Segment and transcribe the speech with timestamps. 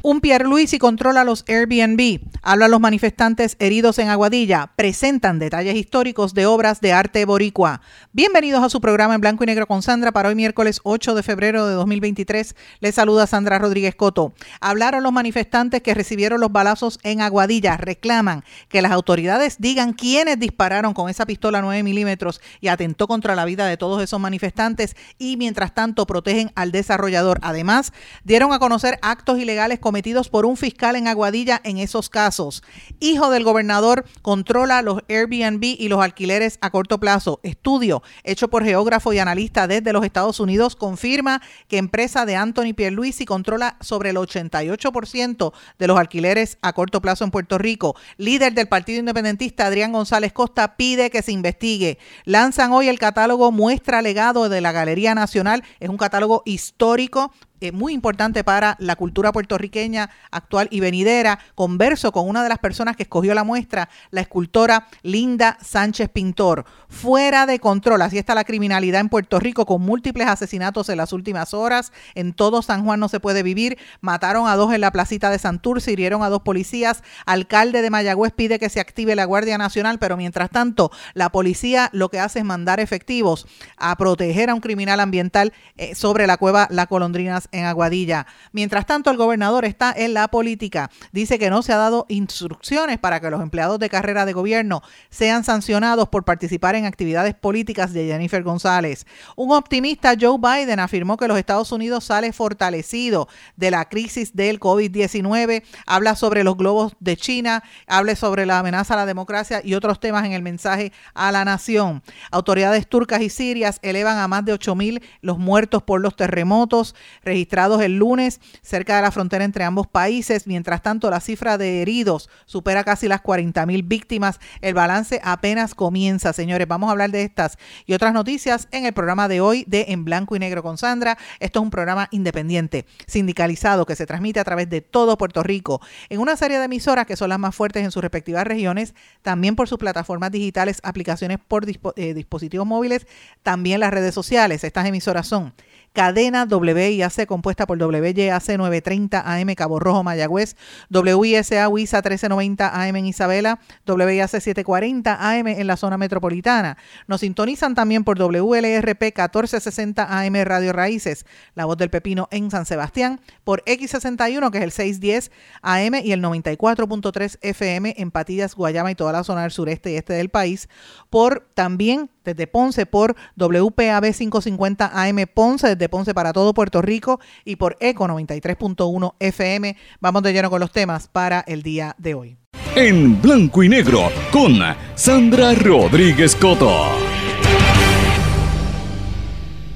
[0.00, 2.20] Un Pierluisi controla los Airbnb.
[2.42, 4.70] Habla a los manifestantes heridos en Aguadilla.
[4.76, 7.80] Presentan detalles históricos de obras de arte boricua.
[8.12, 11.24] Bienvenidos a su programa en blanco y negro con Sandra para hoy miércoles 8 de
[11.24, 12.54] febrero de 2023.
[12.78, 14.34] Les saluda Sandra Rodríguez Coto.
[14.60, 17.76] Hablaron los manifestantes que recibieron los balazos en Aguadilla.
[17.76, 23.34] Reclaman que las autoridades digan quiénes dispararon con esa pistola 9 milímetros y atentó contra
[23.34, 27.40] la vida de todos esos manifestantes y mientras tanto protegen al desarrollador.
[27.42, 32.62] Además, dieron a conocer actos ilegales cometidos por un fiscal en Aguadilla en esos casos.
[33.00, 37.40] Hijo del gobernador controla los Airbnb y los alquileres a corto plazo.
[37.42, 42.74] Estudio hecho por geógrafo y analista desde los Estados Unidos confirma que empresa de Anthony
[42.76, 47.96] Pierluisi controla sobre el 88% de los alquileres a corto plazo en Puerto Rico.
[48.18, 51.96] Líder del Partido Independentista Adrián González Costa pide que se investigue.
[52.26, 55.64] Lanzan hoy el catálogo Muestra Legado de la Galería Nacional.
[55.80, 61.38] Es un catálogo histórico eh, muy importante para la cultura puertorriqueña actual y venidera.
[61.54, 66.64] Converso con una de las personas que escogió la muestra, la escultora Linda Sánchez Pintor.
[66.88, 71.12] Fuera de control, así está la criminalidad en Puerto Rico con múltiples asesinatos en las
[71.12, 71.92] últimas horas.
[72.14, 73.78] En todo San Juan no se puede vivir.
[74.00, 77.02] Mataron a dos en la placita de Santurce, hirieron a dos policías.
[77.26, 81.90] Alcalde de Mayagüez pide que se active la Guardia Nacional, pero mientras tanto, la policía
[81.92, 86.36] lo que hace es mandar efectivos a proteger a un criminal ambiental eh, sobre la
[86.36, 88.26] cueva La Colondrinas en Aguadilla.
[88.52, 90.90] Mientras tanto, el gobernador está en la política.
[91.12, 94.82] Dice que no se ha dado instrucciones para que los empleados de carrera de gobierno
[95.10, 99.06] sean sancionados por participar en actividades políticas de Jennifer González.
[99.36, 104.60] Un optimista, Joe Biden, afirmó que los Estados Unidos sale fortalecido de la crisis del
[104.60, 105.62] COVID-19.
[105.86, 110.00] Habla sobre los globos de China, habla sobre la amenaza a la democracia y otros
[110.00, 112.02] temas en el mensaje a la nación.
[112.30, 116.94] Autoridades turcas y sirias elevan a más de 8.000 los muertos por los terremotos
[117.38, 120.48] registrados el lunes cerca de la frontera entre ambos países.
[120.48, 124.40] Mientras tanto, la cifra de heridos supera casi las 40 mil víctimas.
[124.60, 126.66] El balance apenas comienza, señores.
[126.66, 127.56] Vamos a hablar de estas
[127.86, 131.16] y otras noticias en el programa de hoy de En Blanco y Negro con Sandra.
[131.38, 135.80] Esto es un programa independiente, sindicalizado, que se transmite a través de todo Puerto Rico
[136.08, 139.54] en una serie de emisoras que son las más fuertes en sus respectivas regiones, también
[139.54, 143.06] por sus plataformas digitales, aplicaciones por eh, dispositivos móviles,
[143.44, 144.64] también las redes sociales.
[144.64, 145.54] Estas emisoras son
[145.98, 150.54] cadena WIAC compuesta por WYAC 930 AM Cabo Rojo Mayagüez,
[150.90, 156.76] WISA WISA 1390 AM en Isabela, WIAC 740 AM en la zona metropolitana.
[157.08, 161.26] Nos sintonizan también por WLRP 1460 AM Radio Raíces,
[161.56, 165.32] La Voz del Pepino en San Sebastián, por X61 que es el 610
[165.62, 169.96] AM y el 94.3 FM en Patillas, Guayama y toda la zona del sureste y
[169.96, 170.68] este del país,
[171.10, 177.20] por también desde Ponce por WPAB 550 AM Ponce, desde Ponce para todo Puerto Rico
[177.44, 179.76] y por ECO 93.1 FM.
[180.00, 182.36] Vamos de lleno con los temas para el día de hoy.
[182.74, 184.58] En blanco y negro con
[184.94, 187.07] Sandra Rodríguez Coto.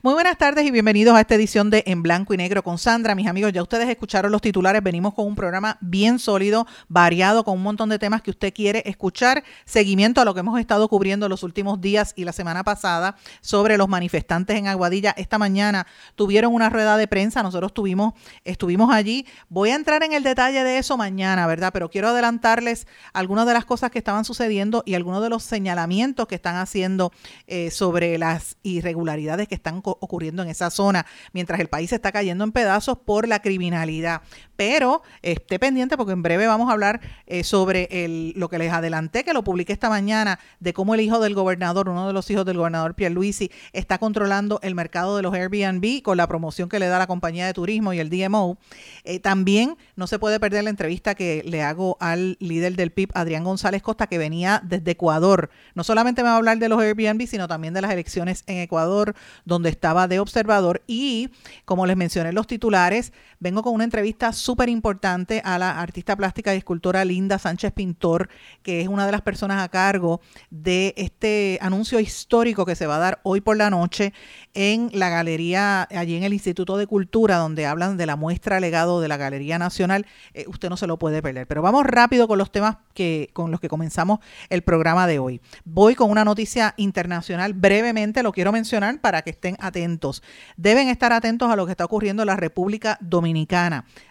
[0.05, 3.15] Muy buenas tardes y bienvenidos a esta edición de En Blanco y Negro con Sandra.
[3.15, 4.83] Mis amigos, ya ustedes escucharon los titulares.
[4.83, 8.83] Venimos con un programa bien sólido, variado, con un montón de temas que usted quiere
[8.85, 9.45] escuchar.
[9.65, 13.77] Seguimiento a lo que hemos estado cubriendo los últimos días y la semana pasada sobre
[13.77, 15.15] los manifestantes en Aguadilla.
[15.17, 15.87] Esta mañana
[16.17, 17.45] tuvieron una rueda de prensa.
[17.45, 18.15] Nosotros tuvimos,
[18.45, 19.25] estuvimos allí.
[19.49, 21.71] Voy a entrar en el detalle de eso mañana, ¿verdad?
[21.73, 26.27] Pero quiero adelantarles algunas de las cosas que estaban sucediendo y algunos de los señalamientos
[26.27, 27.13] que están haciendo
[27.47, 32.45] eh, sobre las irregularidades que están ocurriendo en esa zona, mientras el país está cayendo
[32.45, 34.23] en pedazos por la criminalidad.
[34.65, 39.25] Pero esté pendiente porque en breve vamos a hablar eh, sobre lo que les adelanté,
[39.25, 42.47] que lo publiqué esta mañana, de cómo el hijo del gobernador, uno de los hijos
[42.47, 46.87] del gobernador Pierluisi, está controlando el mercado de los Airbnb con la promoción que le
[46.87, 48.57] da la compañía de turismo y el DMO.
[49.03, 53.11] Eh, también no se puede perder la entrevista que le hago al líder del PIB,
[53.15, 55.51] Adrián González Costa, que venía desde Ecuador.
[55.75, 58.59] No solamente me va a hablar de los Airbnb, sino también de las elecciones en
[58.59, 60.83] Ecuador, donde estaba de observador.
[60.87, 61.31] Y
[61.65, 63.13] como les mencioné en los titulares,
[63.43, 68.29] vengo con una entrevista súper importante a la artista plástica y escultora Linda Sánchez Pintor,
[68.63, 72.97] que es una de las personas a cargo de este anuncio histórico que se va
[72.97, 74.13] a dar hoy por la noche
[74.55, 79.01] en la galería, allí en el Instituto de Cultura, donde hablan de la muestra legado
[79.01, 80.07] de la Galería Nacional.
[80.35, 81.49] Eh, usted no se lo puede perder.
[81.49, 85.41] Pero vamos rápido con los temas que, con los que comenzamos el programa de hoy.
[85.65, 90.23] Voy con una noticia internacional brevemente, lo quiero mencionar para que estén atentos.
[90.57, 93.32] Deben estar atentos a lo que está ocurriendo en la República Dominicana.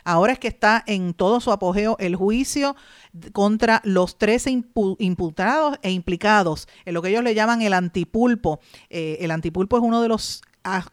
[0.04, 2.76] Ahora es que está en todo su apogeo el juicio
[3.34, 4.64] contra los 13
[5.00, 8.60] imputados e implicados en lo que ellos le llaman el antipulpo.
[8.90, 10.42] Eh, el antipulpo es uno de los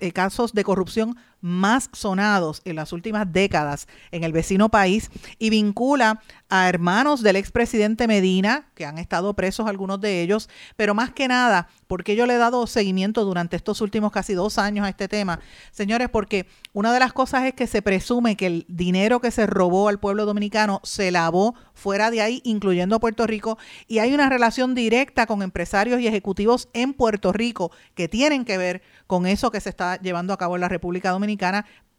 [0.01, 5.51] eh, casos de corrupción más sonados en las últimas décadas en el vecino país y
[5.51, 11.11] vincula a hermanos del expresidente Medina, que han estado presos algunos de ellos, pero más
[11.11, 14.89] que nada, porque yo le he dado seguimiento durante estos últimos casi dos años a
[14.89, 15.41] este tema,
[15.71, 19.47] señores, porque una de las cosas es que se presume que el dinero que se
[19.47, 24.15] robó al pueblo dominicano se lavó fuera de ahí, incluyendo a Puerto Rico, y hay
[24.15, 29.27] una relación directa con empresarios y ejecutivos en Puerto Rico que tienen que ver con
[29.27, 31.28] eso que se está llevando a cabo en la República Dominicana,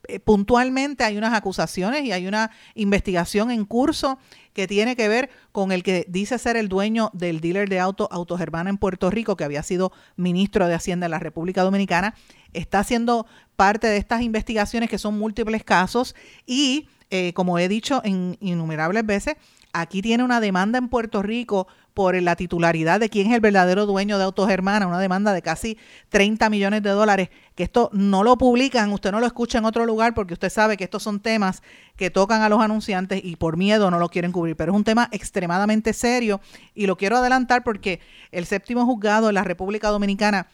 [0.08, 4.18] eh, puntualmente hay unas acusaciones y hay una investigación en curso
[4.54, 8.08] que tiene que ver con el que dice ser el dueño del dealer de auto
[8.12, 12.16] Autogermana en Puerto Rico, que había sido ministro de Hacienda en la República Dominicana.
[12.54, 16.16] Está siendo parte de estas investigaciones que son múltiples casos
[16.46, 19.36] y, eh, como he dicho en innumerables veces,
[19.74, 23.86] aquí tiene una demanda en Puerto Rico por la titularidad de quién es el verdadero
[23.86, 25.78] dueño de Autos Hermanas, una demanda de casi
[26.10, 29.86] 30 millones de dólares, que esto no lo publican, usted no lo escucha en otro
[29.86, 31.62] lugar porque usted sabe que estos son temas
[31.98, 34.86] que tocan a los anunciantes y por miedo no lo quieren cubrir, pero es un
[34.86, 36.40] tema extremadamente serio
[36.74, 38.00] y lo quiero adelantar porque
[38.32, 40.48] el séptimo juzgado de la República Dominicana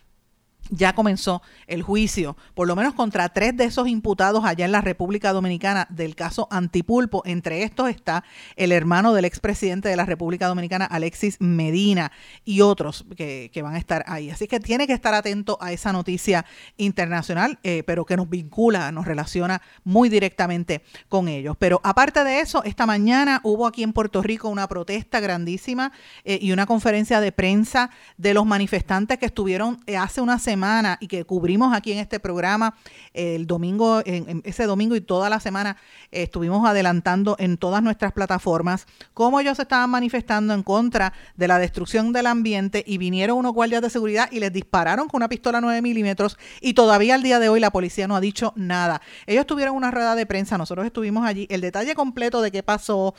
[0.70, 4.82] ya comenzó el juicio, por lo menos contra tres de esos imputados allá en la
[4.82, 7.22] República Dominicana del caso Antipulpo.
[7.26, 8.24] Entre estos está
[8.56, 12.12] el hermano del expresidente de la República Dominicana, Alexis Medina,
[12.44, 14.30] y otros que, van a estar ahí.
[14.30, 16.46] Así que tiene que estar atento a esa noticia
[16.78, 21.56] internacional, eh, pero que nos vincula, nos relaciona muy directamente con ellos.
[21.58, 25.92] Pero aparte de eso, esta mañana hubo aquí en Puerto Rico una protesta grandísima
[26.24, 30.55] eh, y una conferencia de prensa de los manifestantes que estuvieron eh, hace una semana
[31.00, 32.76] y que cubrimos aquí en este programa
[33.14, 35.78] el domingo, en, ese domingo y toda la semana
[36.12, 42.14] estuvimos adelantando en todas nuestras plataformas cómo ellos estaban manifestando en contra de la destrucción
[42.14, 45.82] del ambiente y vinieron unos guardias de seguridad y les dispararon con una pistola 9
[45.82, 49.02] milímetros y todavía al día de hoy la policía no ha dicho nada.
[49.26, 51.48] Ellos tuvieron una rueda de prensa, nosotros estuvimos allí.
[51.50, 53.14] El detalle completo de qué pasó,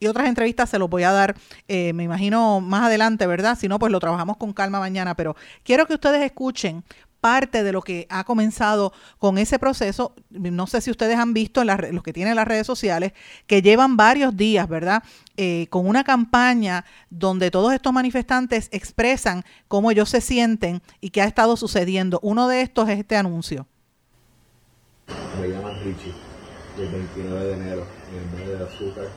[0.00, 1.34] y otras entrevistas se los voy a dar,
[1.66, 3.58] eh, me imagino, más adelante, ¿verdad?
[3.58, 6.84] Si no, pues lo trabajamos con calma mañana, pero quiero que ustedes escuchen
[7.20, 10.14] parte de lo que ha comenzado con ese proceso.
[10.30, 13.12] No sé si ustedes han visto en los que tienen las redes sociales,
[13.46, 15.02] que llevan varios días, ¿verdad?
[15.36, 21.22] Eh, con una campaña donde todos estos manifestantes expresan cómo ellos se sienten y qué
[21.22, 22.20] ha estado sucediendo.
[22.22, 23.66] Uno de estos es este anuncio.
[25.40, 26.14] Me llamo Richie,
[26.78, 29.08] el 29 de enero, en el mes de azúcar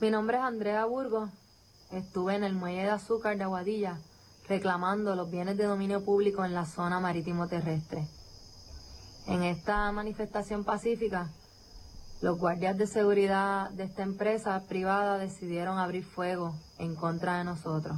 [0.00, 1.30] Mi nombre es Andrea Burgos.
[1.90, 3.98] Estuve en el muelle de azúcar de Aguadilla
[4.48, 8.06] reclamando los bienes de dominio público en la zona marítimo terrestre.
[9.26, 11.30] En esta manifestación pacífica,
[12.20, 17.96] los guardias de seguridad de esta empresa privada decidieron abrir fuego en contra de nosotros.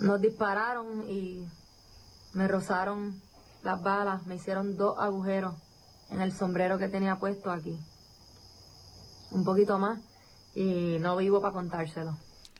[0.00, 1.46] Nos dispararon y
[2.32, 3.20] me rozaron
[3.62, 5.54] las balas, me hicieron dos agujeros
[6.10, 7.78] en el sombrero que tenía puesto aquí.
[9.30, 10.00] Un poquito más
[10.54, 12.16] y no vivo para contárselo.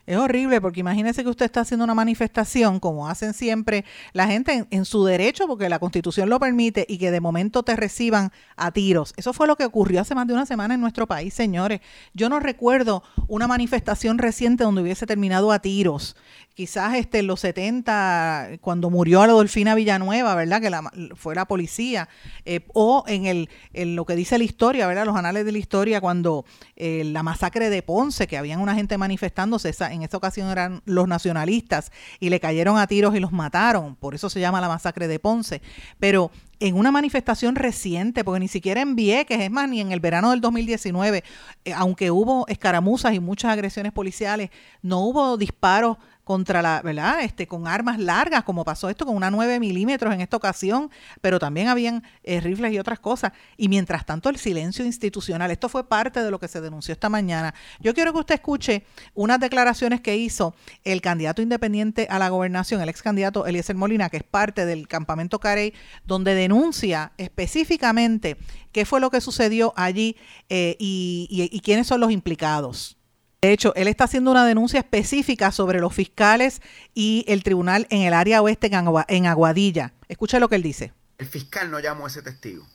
[0.07, 4.67] Es horrible porque imagínese que usted está haciendo una manifestación, como hacen siempre la gente
[4.71, 8.73] en, su derecho, porque la constitución lo permite, y que de momento te reciban a
[8.73, 9.13] tiros.
[9.17, 11.81] Eso fue lo que ocurrió hace más de una semana en nuestro país, señores.
[12.13, 16.17] Yo no recuerdo una manifestación reciente donde hubiese terminado a tiros
[16.61, 20.61] quizás este, en los 70, cuando murió Adolfina Villanueva, ¿verdad?
[20.61, 22.11] Que la, fue la policía,
[22.45, 25.07] eh, o en, el, en lo que dice la historia, ¿verdad?
[25.07, 26.45] Los anales de la historia, cuando
[26.77, 30.83] eh, la masacre de Ponce, que habían una gente manifestándose, esa, en esa ocasión eran
[30.85, 34.69] los nacionalistas, y le cayeron a tiros y los mataron, por eso se llama la
[34.69, 35.63] masacre de Ponce.
[35.99, 40.01] Pero en una manifestación reciente, porque ni siquiera en Vieques, es más, ni en el
[40.01, 41.25] verano del 2019,
[41.65, 44.51] eh, aunque hubo escaramuzas y muchas agresiones policiales,
[44.83, 47.23] no hubo disparos contra la, ¿verdad?
[47.23, 51.39] Este, con armas largas, como pasó esto con una 9 milímetros en esta ocasión, pero
[51.39, 53.33] también habían eh, rifles y otras cosas.
[53.57, 55.51] Y mientras tanto, el silencio institucional.
[55.51, 57.55] Esto fue parte de lo que se denunció esta mañana.
[57.81, 58.85] Yo quiero que usted escuche
[59.15, 64.09] unas declaraciones que hizo el candidato independiente a la gobernación, el ex candidato Eliezer Molina,
[64.09, 65.75] que es parte del campamento Carey,
[66.05, 68.37] donde denuncia específicamente
[68.73, 70.17] qué fue lo que sucedió allí
[70.49, 73.00] eh, y quiénes son los implicados.
[73.43, 76.61] De hecho, él está haciendo una denuncia específica sobre los fiscales
[76.93, 78.71] y el tribunal en el área oeste
[79.09, 79.95] en Aguadilla.
[80.09, 80.93] Escucha lo que él dice.
[81.17, 82.67] El fiscal no llamó a ese testigo.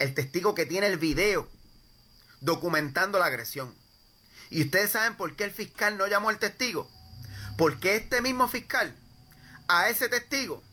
[0.00, 1.48] El testigo que tiene el video
[2.40, 3.72] documentando la agresión.
[4.50, 6.90] ¿Y ustedes saben por qué el fiscal no llamó al testigo?
[7.56, 8.96] Porque este mismo fiscal
[9.68, 10.64] a ese testigo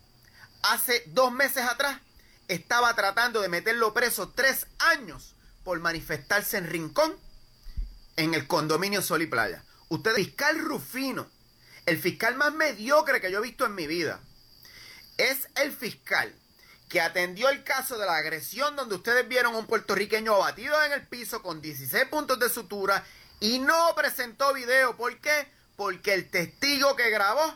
[0.63, 2.00] hace dos meses atrás
[2.48, 7.27] estaba tratando de meterlo preso tres años por manifestarse en Rincón
[8.18, 9.64] en el condominio Sol y Playa.
[9.88, 11.28] Usted, fiscal Rufino,
[11.86, 14.20] el fiscal más mediocre que yo he visto en mi vida,
[15.18, 16.34] es el fiscal
[16.90, 20.94] que atendió el caso de la agresión donde ustedes vieron a un puertorriqueño abatido en
[20.94, 23.04] el piso con 16 puntos de sutura
[23.40, 24.98] y no presentó video.
[24.98, 25.48] ¿Por qué?
[25.76, 27.56] Porque el testigo que grabó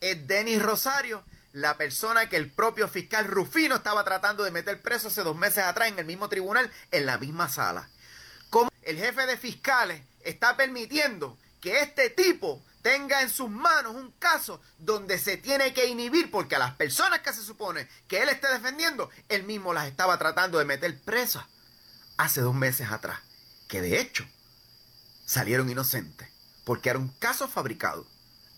[0.00, 5.08] es Denis Rosario, la persona que el propio fiscal Rufino estaba tratando de meter preso
[5.08, 7.88] hace dos meses atrás en el mismo tribunal, en la misma sala
[8.82, 14.60] el jefe de fiscales está permitiendo que este tipo tenga en sus manos un caso
[14.78, 18.48] donde se tiene que inhibir porque a las personas que se supone que él esté
[18.48, 21.46] defendiendo, él mismo las estaba tratando de meter presas
[22.18, 23.20] hace dos meses atrás,
[23.68, 24.26] que de hecho
[25.24, 26.28] salieron inocentes
[26.64, 28.06] porque era un caso fabricado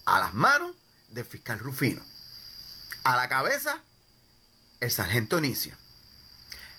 [0.04, 0.74] a las manos
[1.08, 2.02] del fiscal Rufino.
[3.04, 3.82] A la cabeza,
[4.80, 5.76] el sargento Inicio.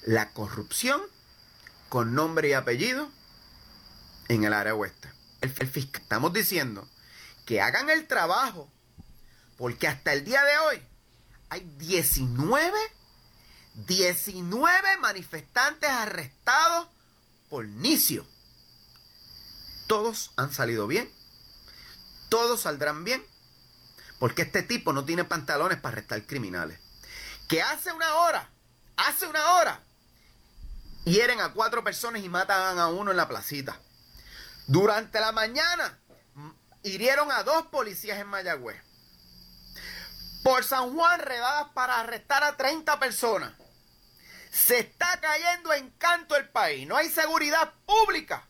[0.04, 1.02] La corrupción
[1.89, 3.10] con nombre y apellido
[4.27, 5.12] en el área oeste.
[5.41, 6.88] El, fiscal, estamos diciendo
[7.46, 8.70] que hagan el trabajo,
[9.58, 10.82] porque hasta el día de hoy
[11.50, 12.77] hay 19,
[13.88, 16.88] 19 manifestantes arrestados
[17.50, 18.25] por Nicio.
[19.88, 21.10] Todos han salido bien,
[22.29, 23.25] todos saldrán bien,
[24.20, 26.79] porque este tipo no tiene pantalones para arrestar criminales.
[27.48, 28.50] Que hace una hora,
[28.98, 29.82] hace una hora,
[31.08, 33.80] hieren a cuatro personas y matan a uno en la placita.
[34.68, 35.98] Durante la mañana
[36.84, 38.82] hirieron a dos policías en Mayagüez.
[40.44, 43.54] Por San Juan redadas para arrestar a 30 personas.
[44.52, 46.88] Se está cayendo en canto el país.
[46.88, 48.48] No hay seguridad pública.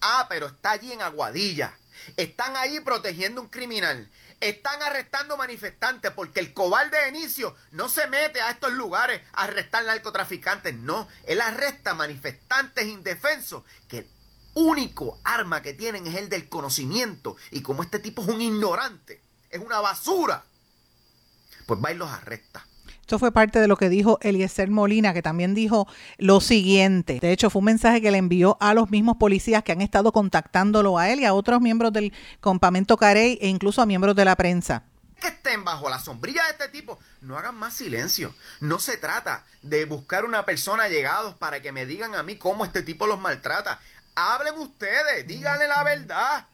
[0.00, 1.76] Ah, pero está allí en Aguadilla.
[2.16, 4.10] Están allí protegiendo un criminal.
[4.40, 9.44] Están arrestando manifestantes porque el cobarde de inicio no se mete a estos lugares a
[9.44, 10.74] arrestar narcotraficantes.
[10.74, 14.08] No, él arresta manifestantes indefensos que
[14.54, 17.36] único arma que tienen es el del conocimiento.
[17.50, 20.44] Y como este tipo es un ignorante, es una basura,
[21.66, 22.66] pues va y los arresta.
[23.10, 25.88] Esto fue parte de lo que dijo Eliezer Molina, que también dijo
[26.18, 27.18] lo siguiente.
[27.20, 30.12] De hecho, fue un mensaje que le envió a los mismos policías que han estado
[30.12, 34.24] contactándolo a él y a otros miembros del campamento Carey e incluso a miembros de
[34.24, 34.84] la prensa
[35.20, 38.32] que estén bajo la sombrilla de este tipo, no hagan más silencio.
[38.60, 42.64] No se trata de buscar una persona llegados para que me digan a mí cómo
[42.64, 43.80] este tipo los maltrata.
[44.14, 46.46] Hablen ustedes, díganle la verdad.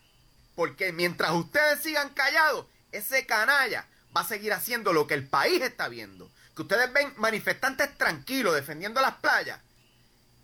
[0.55, 3.87] Porque mientras ustedes sigan callados, ese canalla
[4.17, 6.31] va a seguir haciendo lo que el país está viendo.
[6.57, 9.61] Que ustedes ven manifestantes tranquilos defendiendo las playas.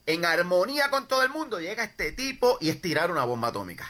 [0.06, 3.88] En armonía con todo el mundo llega este tipo y es tirar una bomba atómica.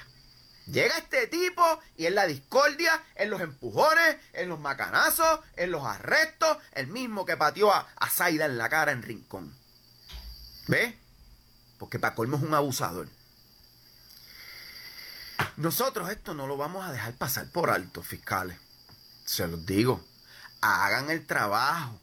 [0.67, 5.85] Llega este tipo y en la discordia, en los empujones, en los macanazos, en los
[5.85, 9.57] arrestos, el mismo que pateó a, a en la cara en Rincón.
[10.69, 10.97] ¿Ve?
[11.79, 13.09] Porque para colmo es un abusador.
[15.57, 18.57] Nosotros esto no lo vamos a dejar pasar por alto, fiscales.
[19.25, 20.05] Se los digo.
[20.61, 22.02] Hagan el trabajo.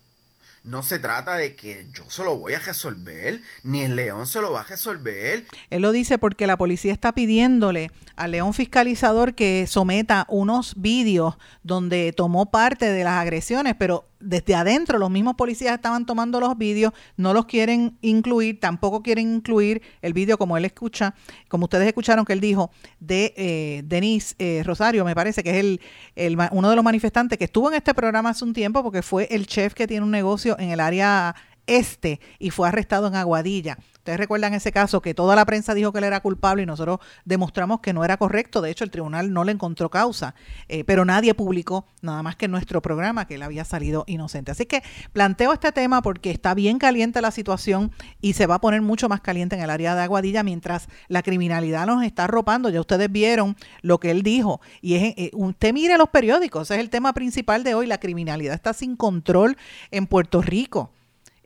[0.64, 4.42] No se trata de que yo se lo voy a resolver, ni el León se
[4.42, 5.46] lo va a resolver.
[5.70, 11.38] Él lo dice porque la policía está pidiéndole al León fiscalizador que someta unos vídeos
[11.64, 16.58] donde tomó parte de las agresiones, pero desde adentro los mismos policías estaban tomando los
[16.58, 21.16] vídeos, no los quieren incluir, tampoco quieren incluir el vídeo como él escucha,
[21.48, 25.58] como ustedes escucharon que él dijo, de eh, Denise eh, Rosario, me parece que es
[25.58, 25.82] el,
[26.16, 29.28] el, uno de los manifestantes que estuvo en este programa hace un tiempo porque fue
[29.32, 31.36] el chef que tiene un negocio en el área
[31.70, 33.78] Este y fue arrestado en Aguadilla.
[33.94, 37.00] Ustedes recuerdan ese caso que toda la prensa dijo que él era culpable y nosotros
[37.26, 38.60] demostramos que no era correcto.
[38.60, 40.34] De hecho, el tribunal no le encontró causa,
[40.68, 44.50] eh, pero nadie publicó nada más que en nuestro programa que él había salido inocente.
[44.50, 44.82] Así que
[45.14, 49.08] planteo este tema porque está bien caliente la situación y se va a poner mucho
[49.08, 52.70] más caliente en el área de Aguadilla mientras la criminalidad nos está arropando.
[52.70, 54.60] Ya ustedes vieron lo que él dijo.
[54.82, 57.86] Y es, eh, usted mire los periódicos, es el tema principal de hoy.
[57.86, 59.56] La criminalidad está sin control
[59.92, 60.90] en Puerto Rico.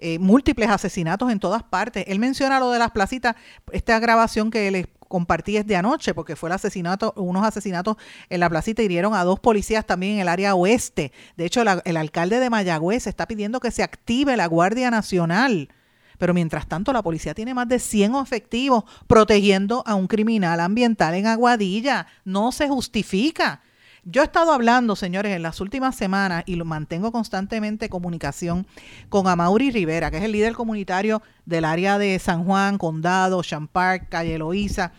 [0.05, 2.03] Eh, múltiples asesinatos en todas partes.
[2.09, 3.37] Él menciona lo de las placitas,
[3.71, 7.95] esta grabación que les compartí es de anoche, porque fue el asesinato, unos asesinatos
[8.27, 11.13] en la placita, hirieron a dos policías también en el área oeste.
[11.37, 15.69] De hecho, el alcalde de Mayagüez está pidiendo que se active la Guardia Nacional.
[16.17, 21.13] Pero mientras tanto, la policía tiene más de 100 efectivos protegiendo a un criminal ambiental
[21.13, 22.07] en Aguadilla.
[22.25, 23.61] No se justifica.
[24.05, 28.67] Yo he estado hablando, señores, en las últimas semanas y lo mantengo constantemente comunicación
[29.07, 34.09] con Amaury Rivera, que es el líder comunitario del área de San Juan, Condado, Champar,
[34.09, 34.91] Calle Loíza,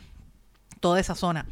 [0.81, 1.47] toda esa zona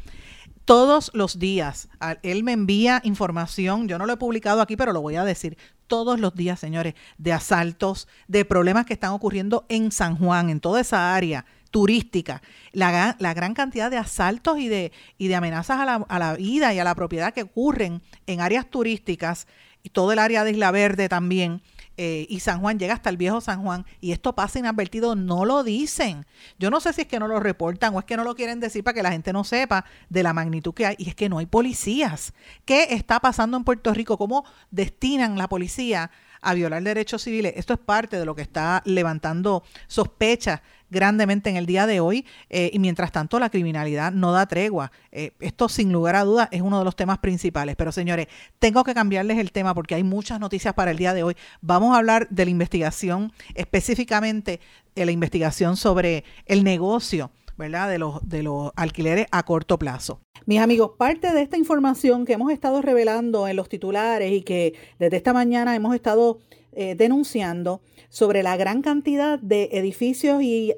[0.65, 1.89] todos los días.
[2.21, 5.57] Él me envía información, yo no lo he publicado aquí, pero lo voy a decir,
[5.87, 10.59] todos los días, señores, de asaltos, de problemas que están ocurriendo en San Juan, en
[10.59, 15.85] toda esa área turística, la, gran cantidad de asaltos y de, y de amenazas a
[15.85, 19.47] la, a la vida y a la propiedad que ocurren en áreas turísticas
[19.81, 21.63] y todo el área de Isla Verde también.
[21.97, 25.45] Eh, y San Juan llega hasta el viejo San Juan y esto pasa inadvertido, no
[25.45, 26.27] lo dicen.
[26.59, 28.59] Yo no sé si es que no lo reportan o es que no lo quieren
[28.59, 31.27] decir para que la gente no sepa de la magnitud que hay y es que
[31.27, 32.33] no hay policías.
[32.65, 34.17] ¿Qué está pasando en Puerto Rico?
[34.17, 36.11] ¿Cómo destinan la policía
[36.41, 37.53] a violar derechos civiles?
[37.55, 40.61] Esto es parte de lo que está levantando sospechas
[40.93, 44.91] grandemente en el día de hoy eh, y mientras tanto la criminalidad no da tregua.
[45.11, 47.75] Eh, esto sin lugar a dudas es uno de los temas principales.
[47.75, 48.27] Pero señores,
[48.59, 51.35] tengo que cambiarles el tema porque hay muchas noticias para el día de hoy.
[51.61, 54.61] Vamos a hablar de la investigación, específicamente
[54.95, 57.31] de la investigación sobre el negocio.
[57.55, 57.87] ¿verdad?
[57.87, 60.19] De los, de los alquileres a corto plazo.
[60.45, 64.73] Mis amigos, parte de esta información que hemos estado revelando en los titulares y que
[64.97, 66.39] desde esta mañana hemos estado
[66.75, 70.73] eh, denunciando sobre la gran cantidad de edificios y,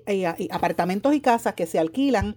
[0.51, 2.35] apartamentos y casas que se alquilan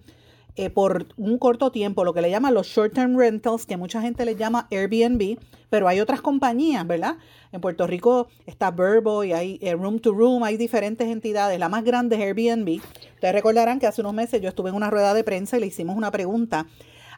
[0.55, 4.25] eh, por un corto tiempo, lo que le llaman los short-term rentals, que mucha gente
[4.25, 5.37] le llama Airbnb,
[5.69, 7.15] pero hay otras compañías, ¿verdad?
[7.51, 11.57] En Puerto Rico está Verbo y hay eh, Room to Room, hay diferentes entidades.
[11.59, 12.81] La más grande es Airbnb.
[13.13, 15.67] Ustedes recordarán que hace unos meses yo estuve en una rueda de prensa y le
[15.67, 16.67] hicimos una pregunta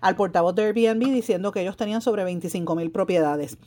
[0.02, 3.58] al portavoz de Airbnb diciendo que ellos tenían sobre 25 mil propiedades.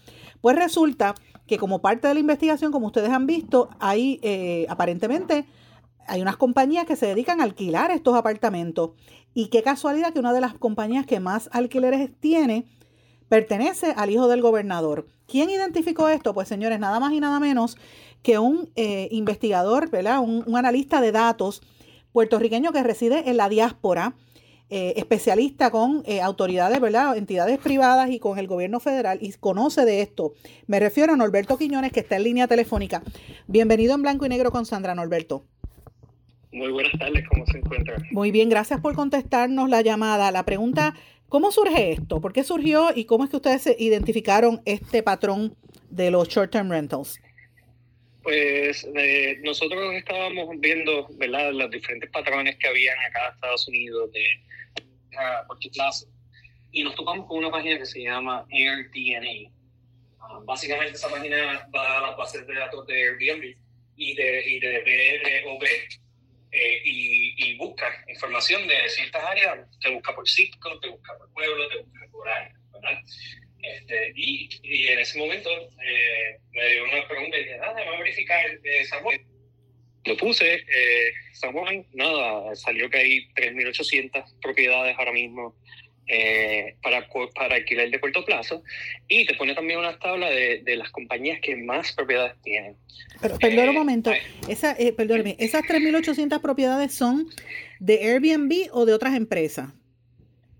[0.41, 1.15] Pues resulta
[1.47, 5.47] que como parte de la investigación, como ustedes han visto, hay eh, aparentemente
[6.07, 8.91] hay unas compañías que se dedican a alquilar estos apartamentos.
[9.33, 12.67] Y qué casualidad que una de las compañías que más alquileres tiene
[13.29, 15.07] pertenece al hijo del gobernador.
[15.27, 16.35] ¿Quién identificó esto?
[16.35, 17.77] Pues señores, nada más y nada menos
[18.23, 20.21] que un eh, investigador, ¿verdad?
[20.21, 21.63] Un, un, analista de datos
[22.13, 24.15] puertorriqueño que reside en la diáspora
[24.71, 27.17] eh, especialista con eh, autoridades, ¿verdad?
[27.17, 30.33] Entidades privadas y con el gobierno federal y conoce de esto.
[30.67, 33.03] Me refiero a Norberto Quiñones, que está en línea telefónica.
[33.47, 35.45] Bienvenido en Blanco y Negro con Sandra Norberto.
[36.51, 37.97] Muy buenas tardes, ¿cómo se encuentra?
[38.13, 40.31] Muy bien, gracias por contestarnos la llamada.
[40.31, 40.95] La pregunta,
[41.29, 42.21] ¿cómo surge esto?
[42.21, 45.57] ¿Por qué surgió y cómo es que ustedes identificaron este patrón
[45.91, 47.21] de los short-term rentals?
[48.25, 51.53] Pues eh, nosotros estábamos viendo ¿verdad?
[51.53, 54.25] los diferentes patrones que habían acá en Estados Unidos de
[55.19, 56.07] a corto plazo.
[56.73, 59.53] Y nos topamos con una página que se llama AirDNA.
[60.21, 63.57] Ah, básicamente esa página va a las bases de datos de Airbnb
[63.97, 65.65] y de, y de BROB
[66.51, 69.69] eh, y, busca información de ciertas áreas.
[69.81, 72.57] Te busca por sitio, te busca por pueblo, te busca por área.
[72.73, 73.01] ¿verdad?
[73.65, 77.95] Este, y, y, en ese momento eh, me dio una pregunta y dije, nada, vamos
[77.95, 78.85] a verificar eh,
[80.05, 81.55] lo puse, eh, San
[81.95, 85.55] nada, salió que hay 3.800 propiedades ahora mismo
[86.07, 88.63] eh, para, para alquiler de corto plazo
[89.09, 92.77] y te pone también una tabla de, de las compañías que más propiedades tienen.
[93.23, 94.13] Pero, perdón un eh, momento,
[94.47, 94.95] Esa, eh,
[95.39, 97.27] ¿esas 3.800 propiedades son
[97.81, 99.73] de Airbnb o de otras empresas?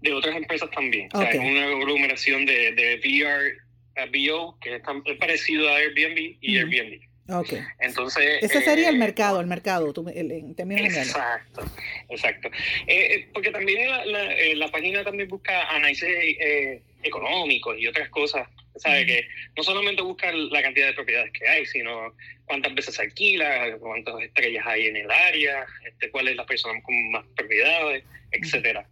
[0.05, 1.09] De otras empresas también.
[1.15, 3.57] O sea, es una aglomeración de, de VR,
[4.13, 4.83] BO, que es,
[5.19, 7.01] parecido a Airbnb y Airbnb.
[7.27, 7.61] Okay.
[7.81, 8.43] Entonces.
[8.43, 11.63] Ese sería el eh, mercado, el mercado, tú, en términos Exacto,
[12.11, 12.49] exacto.
[12.87, 16.07] Eh, eh, porque también la, la, página también busca análisis
[17.03, 18.47] económicos y otras cosas.
[18.77, 19.07] ¿Sabe?
[19.07, 22.13] Que no solamente busca la cantidad de propiedades que hay, sino
[22.45, 26.83] cuántas veces se alquila, cuántas estrellas hay en el área, este, cuál es la persona
[26.83, 28.85] con más propiedades, etcétera.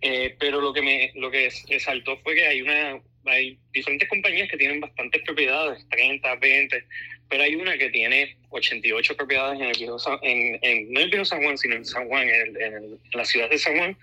[0.00, 4.56] Pero lo que me lo que saltó fue que hay una hay diferentes compañías que
[4.56, 6.84] tienen bastantes propiedades, 30, 20,
[7.28, 11.04] pero hay una que tiene 88 propiedades en el viejo San, en, en, no en
[11.04, 13.96] el viejo San Juan, sino en San Juan, en, en, la ciudad de San Juan,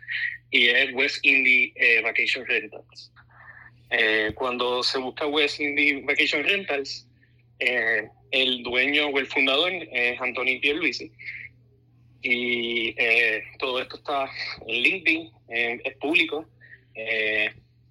[0.52, 3.12] y es West Indie eh, Vacation Rentals.
[3.90, 7.08] Eh, cuando se busca West Indie Vacation Rentals,
[7.60, 11.12] eh, el dueño o el fundador es Anthony Pierluisi.
[12.24, 14.32] Y eh, todo esto está
[14.66, 16.48] en LinkedIn, es público.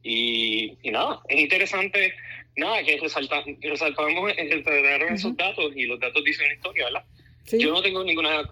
[0.02, 2.14] Y, y, nada, es interesante,
[2.56, 7.04] nada, que resalta, resaltamos esos datos y los datos dicen una historia, ¿verdad?
[7.58, 8.48] Yo no tengo ninguna,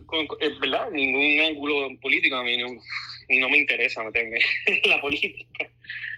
[0.61, 0.91] ¿verdad?
[0.91, 5.71] Ningún ángulo político, a mí no, no me interesa meterme en la política.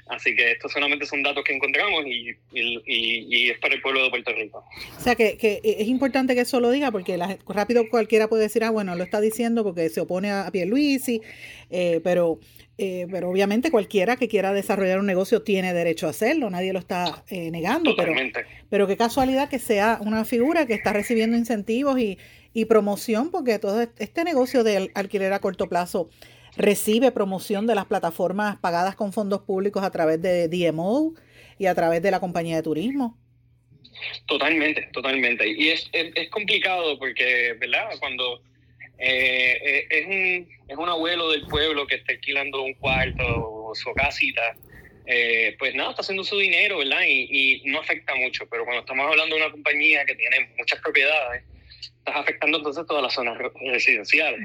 [0.09, 4.03] Así que estos solamente son datos que encontramos y, y, y, es para el pueblo
[4.03, 4.65] de Puerto Rico.
[4.99, 8.43] O sea, que, que es importante que eso lo diga porque la, rápido cualquiera puede
[8.43, 11.23] decir, ah, bueno, lo está diciendo porque se opone a, Pierluisi,
[11.71, 12.41] eh, pero,
[12.79, 16.81] eh, pero obviamente cualquiera que quiera desarrollar un negocio tiene derecho a hacerlo, nadie lo
[16.81, 17.95] está eh, negando.
[17.97, 18.13] Pero,
[18.69, 22.19] pero qué casualidad que sea una figura que está recibiendo incentivos y,
[22.53, 26.11] y promoción porque todo este negocio del alquiler a corto plazo
[26.57, 31.15] recibe promoción de las plataformas pagadas con fondos públicos a través de DMO
[31.59, 33.19] y a través de la compañía de turismo.
[34.27, 35.49] Totalmente, totalmente.
[35.49, 37.91] Y es, es, complicado porque, ¿verdad?
[38.01, 38.43] Cuando
[38.99, 43.75] eh, eh, es, un, es un abuelo del pueblo que está alquilando un cuarto o
[43.75, 44.57] su casita,
[45.07, 47.03] eh, pues nada, está haciendo su dinero, ¿verdad?
[47.07, 48.47] Y, y, no afecta mucho.
[48.49, 51.45] Pero cuando estamos hablando de una compañía que tiene muchas propiedades,
[51.83, 54.41] estás afectando entonces todas las zonas residenciales.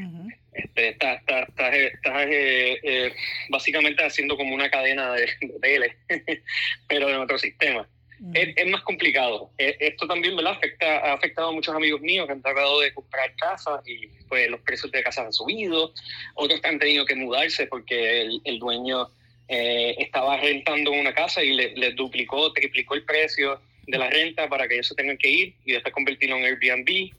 [0.53, 3.13] este, estás, estás, estás, eh, eh,
[3.49, 5.95] básicamente haciendo como una cadena de, hoteles,
[6.87, 7.87] pero en otro sistema.
[8.33, 9.51] es, es, más complicado.
[9.57, 10.53] E, esto también ¿verdad?
[10.53, 14.49] Afecta, ha afectado a muchos amigos míos que han tratado de comprar casas y pues
[14.49, 15.93] los precios de casas han subido.
[16.35, 19.09] Otros que han tenido que mudarse porque el, el dueño
[19.49, 24.49] eh, estaba rentando una casa y les le duplicó, triplicó el precio de la renta
[24.49, 27.13] para que ellos se tengan que ir y después convertirlo en Airbnb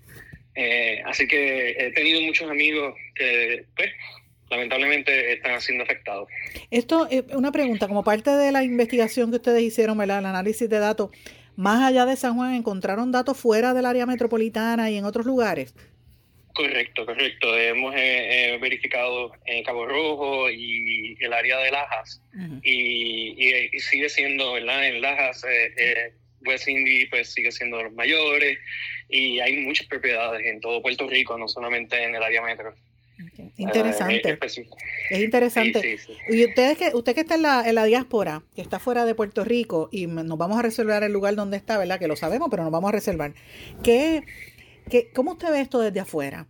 [0.61, 3.91] eh, así que he tenido muchos amigos que, pues,
[4.51, 6.29] lamentablemente están siendo afectados.
[6.73, 10.19] Esto es una pregunta, como parte de la investigación que ustedes hicieron, ¿verdad?
[10.19, 11.11] el análisis de datos,
[11.55, 15.77] más allá de San Juan, ¿encontraron datos fuera del área metropolitana y en otros lugares?
[16.55, 17.57] Correcto, correcto.
[17.57, 22.21] Hemos eh, eh, verificado en Cabo Rojo y el área de Lajas.
[22.65, 24.89] y, sigue siendo, ¿verdad?
[24.89, 25.45] En Lajas,
[26.47, 28.59] West Indy pues sigue siendo los mayores
[29.09, 32.75] y hay muchas propiedades en todo Puerto Rico, no solamente en el área metro.
[33.57, 34.31] Interesante.
[34.31, 34.69] Eh,
[35.11, 35.99] es interesante.
[36.29, 39.15] Y ustedes que, usted que está en la, en la diáspora, que está fuera de
[39.15, 41.99] Puerto Rico, y nos vamos a reservar el lugar donde está, ¿verdad?
[41.99, 43.35] Que lo sabemos, pero nos vamos a reservar.
[43.83, 44.23] ¿Qué,
[44.89, 46.47] qué, ¿Cómo usted ve esto desde afuera?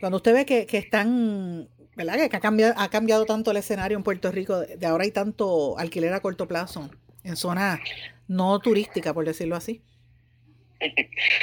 [0.00, 2.28] Cuando usted ve que, que están, ¿verdad?
[2.28, 5.78] Que ha cambiado, ha cambiado tanto el escenario en Puerto Rico, de ahora hay tanto
[5.78, 6.90] alquiler a corto plazo
[7.24, 7.80] en zonas
[8.28, 9.82] no turísticas, por decirlo así.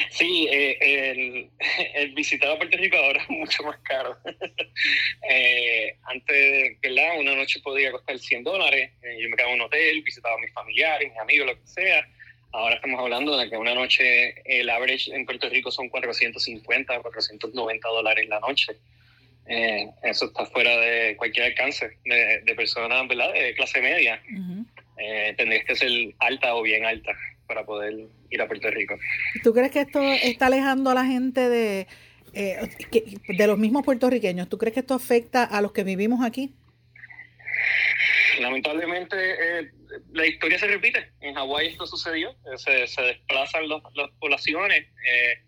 [0.09, 1.49] Sí, eh, el,
[1.95, 4.17] el, visitar a Puerto Rico ahora es mucho más caro.
[5.29, 7.19] eh, antes, ¿verdad?
[7.19, 8.91] Una noche podía costar 100 dólares.
[9.03, 11.67] Eh, yo me quedaba en un hotel, visitaba a mis familiares, mis amigos, lo que
[11.67, 12.07] sea.
[12.51, 17.87] Ahora estamos hablando de que una noche, el average en Puerto Rico son 450, 490
[17.89, 18.75] dólares la noche.
[19.45, 23.33] Eso está fuera de cualquier alcance de, de personas, ¿verdad?
[23.33, 24.21] De clase media.
[24.97, 27.13] Eh, tendrías que ser alta o bien alta
[27.47, 28.97] para poder ir a Puerto Rico.
[29.43, 31.87] ¿Tú crees que esto está alejando a la gente de,
[32.33, 32.57] eh,
[33.27, 34.49] de los mismos puertorriqueños?
[34.49, 36.53] ¿Tú crees que esto afecta a los que vivimos aquí?
[38.39, 39.71] Lamentablemente eh,
[40.11, 41.11] la historia se repite.
[41.21, 42.35] En Hawái esto sucedió.
[42.57, 44.81] Se, se desplazan los, las poblaciones.
[44.81, 45.39] Eh,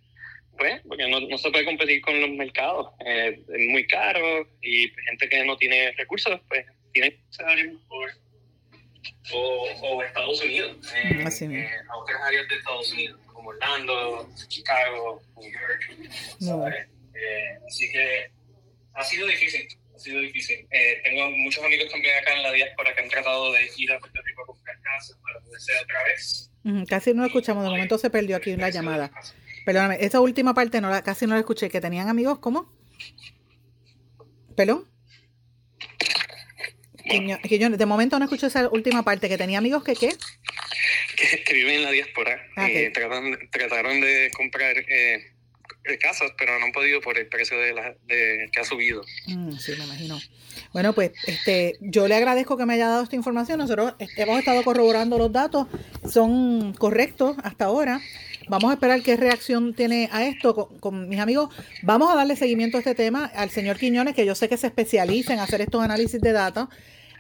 [0.60, 2.92] pues, porque no, no, se puede competir con los mercados.
[3.06, 8.12] Eh, es muy caro y gente que no tiene recursos, pues tiene que salir por
[9.34, 15.22] o, o Estados Unidos, eh, eh, a otras áreas de Estados Unidos, como Orlando, Chicago,
[15.38, 16.10] New York.
[16.40, 16.68] No.
[16.68, 18.32] Eh, así que
[18.94, 20.68] ha sido difícil, ha sido difícil.
[20.72, 24.00] Eh, tengo muchos amigos también acá en la diáspora que han tratado de ir a
[24.00, 26.52] Puerto Rico a comprar casas para poder ser otra vez.
[26.88, 29.12] casi no lo escuchamos, de momento se perdió aquí en la llamada.
[29.66, 32.72] Perdóname, esa última parte no la, casi no la escuché, que tenían amigos, ¿cómo?
[34.56, 34.88] ¿Pelón?
[37.10, 40.16] Que yo de momento no escuché esa última parte, que tenía amigos que qué.
[41.46, 45.34] Que, viven en la diáspora ah, y trataron, de comprar eh,
[45.98, 49.04] casas, pero no han podido por el precio de, la, de que ha subido.
[49.28, 50.20] Mm, sí, me imagino.
[50.74, 53.60] Bueno, pues este, yo le agradezco que me haya dado esta información.
[53.60, 55.68] Nosotros hemos estado corroborando los datos,
[56.10, 58.00] son correctos hasta ahora.
[58.48, 61.54] Vamos a esperar qué reacción tiene a esto con, con, mis amigos.
[61.84, 64.68] Vamos a darle seguimiento a este tema al señor Quiñones, que yo sé que se
[64.68, 66.68] especializa en hacer estos análisis de datos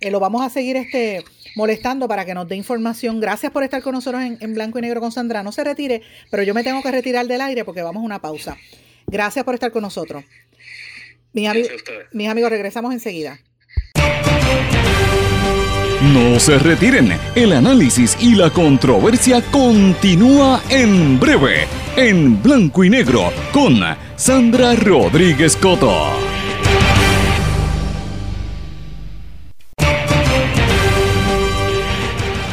[0.02, 1.24] Eh, lo vamos a seguir este,
[1.56, 3.20] molestando para que nos dé información.
[3.20, 5.44] Gracias por estar con nosotros en, blanco y negro con Sandra.
[5.44, 8.20] No se retire, pero yo me tengo que retirar del aire porque vamos a una
[8.20, 8.58] pausa.
[9.08, 10.24] Gracias por estar con nosotros.
[11.34, 11.50] Mis,
[12.12, 13.40] mis amigos, regresamos enseguida.
[16.02, 23.34] No se retiren, el análisis y la controversia continúa en breve, en blanco y negro,
[23.52, 23.82] con
[24.16, 26.29] Sandra Rodríguez Coto.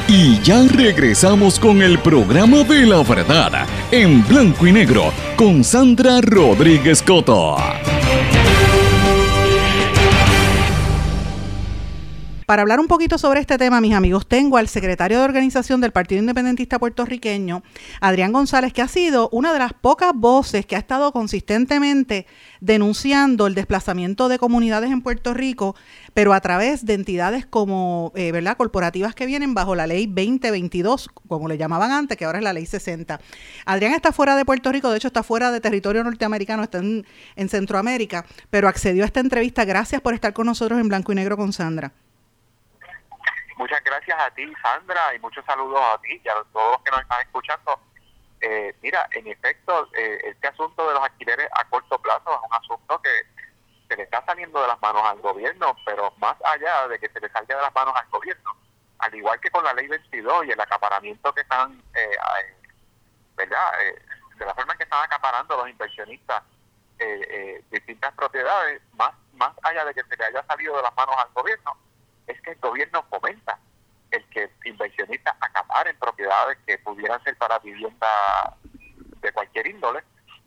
[0.08, 6.20] Y ya regresamos con el programa de la verdad, en blanco y negro, con Sandra
[6.20, 7.56] Rodríguez Coto.
[12.46, 15.90] Para hablar un poquito sobre este tema, mis amigos, tengo al secretario de organización del
[15.90, 17.64] Partido Independentista Puertorriqueño,
[18.00, 22.28] Adrián González, que ha sido una de las pocas voces que ha estado consistentemente
[22.60, 25.74] denunciando el desplazamiento de comunidades en Puerto Rico,
[26.16, 31.11] pero a través de entidades como, eh, ¿verdad?, corporativas que vienen bajo la ley 2022,
[31.29, 33.20] como le llamaban antes, que ahora es la ley 60.
[33.66, 37.07] Adrián está fuera de Puerto Rico, de hecho está fuera de territorio norteamericano, está en,
[37.37, 39.66] en Centroamérica, pero accedió a esta entrevista.
[39.66, 41.92] Gracias por estar con nosotros en Blanco y Negro con Sandra.
[43.59, 46.92] Muchas gracias a ti, Sandra, y muchos saludos a ti y a todos los que
[46.92, 47.79] nos están escuchando.
[48.40, 52.57] Eh, mira, en efecto, eh, este asunto de los alquileres a corto plazo es un
[52.57, 53.36] asunto que
[53.88, 57.20] se le está saliendo de las manos al gobierno, pero más allá de que se
[57.20, 58.57] le salga de las manos al gobierno,
[58.99, 62.16] al igual que con la ley 22 y el acaparamiento que están, eh,
[63.37, 63.72] ¿verdad?
[64.37, 66.42] de la forma en que están acaparando los inversionistas
[67.70, 71.29] distintas propiedades, más, más allá de que se le haya salido de las manos al
[71.35, 71.77] gobierno,
[72.27, 73.59] es que el gobierno fomenta
[74.11, 78.09] el que inversionistas acaparen propiedades que pudieran ser para vivienda
[79.20, 80.03] de cualquier índole,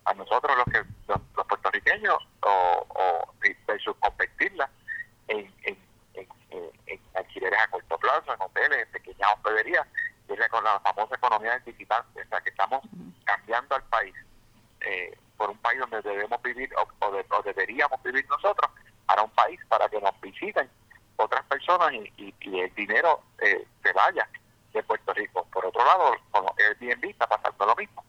[0.09, 3.33] a nosotros los que los, puertorriqueños o, o
[3.67, 4.69] versus competirla
[5.27, 5.77] en, en,
[6.15, 9.87] en, alquileres a corto plazo, en hoteles, en pequeñas hospederías,
[10.49, 12.81] con la famosa economía del visitante, o sea que estamos
[13.25, 14.15] cambiando al país
[14.81, 18.71] eh, por un país donde debemos vivir o, o deberíamos vivir nosotros
[19.05, 20.69] para un país para que nos visiten
[21.17, 24.27] otras personas y, el dinero eh, se vaya
[24.73, 25.45] de Puerto Rico.
[25.51, 28.03] Por otro lado, con Airbnb está pasando lo mismo.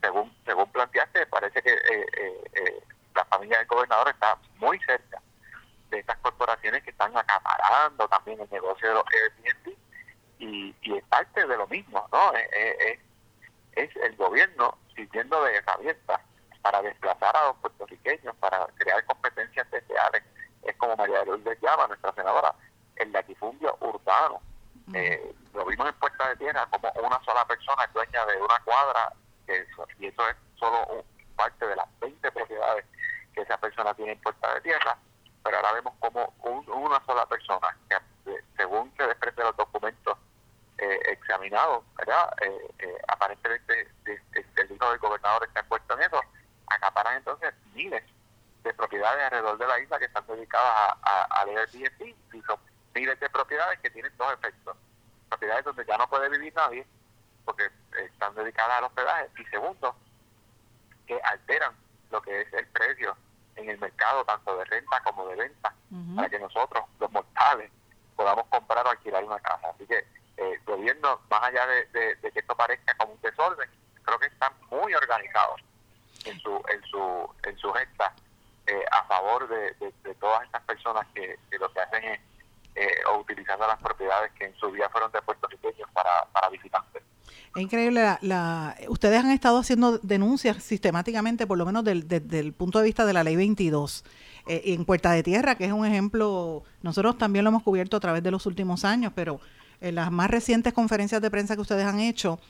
[0.00, 2.06] Según según planteaste, parece que eh,
[2.54, 5.20] eh, la familia del gobernador está muy cerca
[5.90, 9.76] de estas corporaciones que están acaparando también el negocio de los Airbnb
[10.38, 12.32] y, y es parte de lo mismo, ¿no?
[13.72, 16.20] es el gobierno sirviendo de herramienta
[16.60, 20.22] para desplazar a los puertorriqueños, para crear competencias especiales
[20.62, 22.54] es como María Lourdes llama, nuestra senadora,
[22.96, 24.40] el latifundio urbano.
[24.94, 28.58] Eh, lo vimos en Puerta de Tierra como una sola persona es dueña de una
[28.64, 29.12] cuadra,
[29.98, 31.04] y eso es solo
[31.36, 32.84] parte de las 20 propiedades
[33.34, 34.96] que esa persona tiene en Puerta de Tierra,
[35.42, 37.96] pero ahora vemos como una sola persona, que
[38.30, 40.18] eh, según se desprende los documentos
[40.78, 42.30] eh, examinados, ¿verdad?
[43.08, 46.20] aparentemente el hijo del gobernador está puesto en eso,
[46.66, 48.02] acaparan entonces miles
[48.62, 52.58] de propiedades alrededor de la isla que están dedicadas a, al Airbnb y son
[52.94, 54.76] miles de propiedades que tienen dos efectos.
[55.28, 56.86] Propiedades donde ya no puede vivir nadie
[57.44, 57.70] porque
[58.04, 59.94] están dedicadas al hospedaje y segundo,
[61.06, 61.74] que alteran
[62.10, 63.16] lo que es el precio
[63.56, 65.74] en el mercado tanto de renta como de venta
[66.16, 67.70] para que nosotros, los mortales,
[68.16, 69.68] podamos comprar o alquilar una casa.
[69.74, 73.68] Así que eh, el gobierno, más allá de, de que esto parezca como un desorden,
[74.02, 75.60] creo que están muy organizados
[76.24, 78.14] en su en su en su gesta
[78.66, 79.74] eh, a favor de,
[80.20, 82.20] todas estas personas que, lo que hacen es
[82.74, 87.02] eh, o utilizando las propiedades que en su día fueron de puertorriqueños para, para visitantes.
[87.54, 92.78] Es increíble, la, ustedes han estado haciendo denuncias sistemáticamente, por lo menos desde el punto
[92.78, 94.04] de vista de la ley 22.
[94.46, 98.00] Eh, en Puerta de Tierra, que es un ejemplo, nosotros también lo hemos cubierto a
[98.00, 99.38] través de los últimos años, pero
[99.80, 102.40] en las más recientes conferencias de prensa que ustedes han hecho,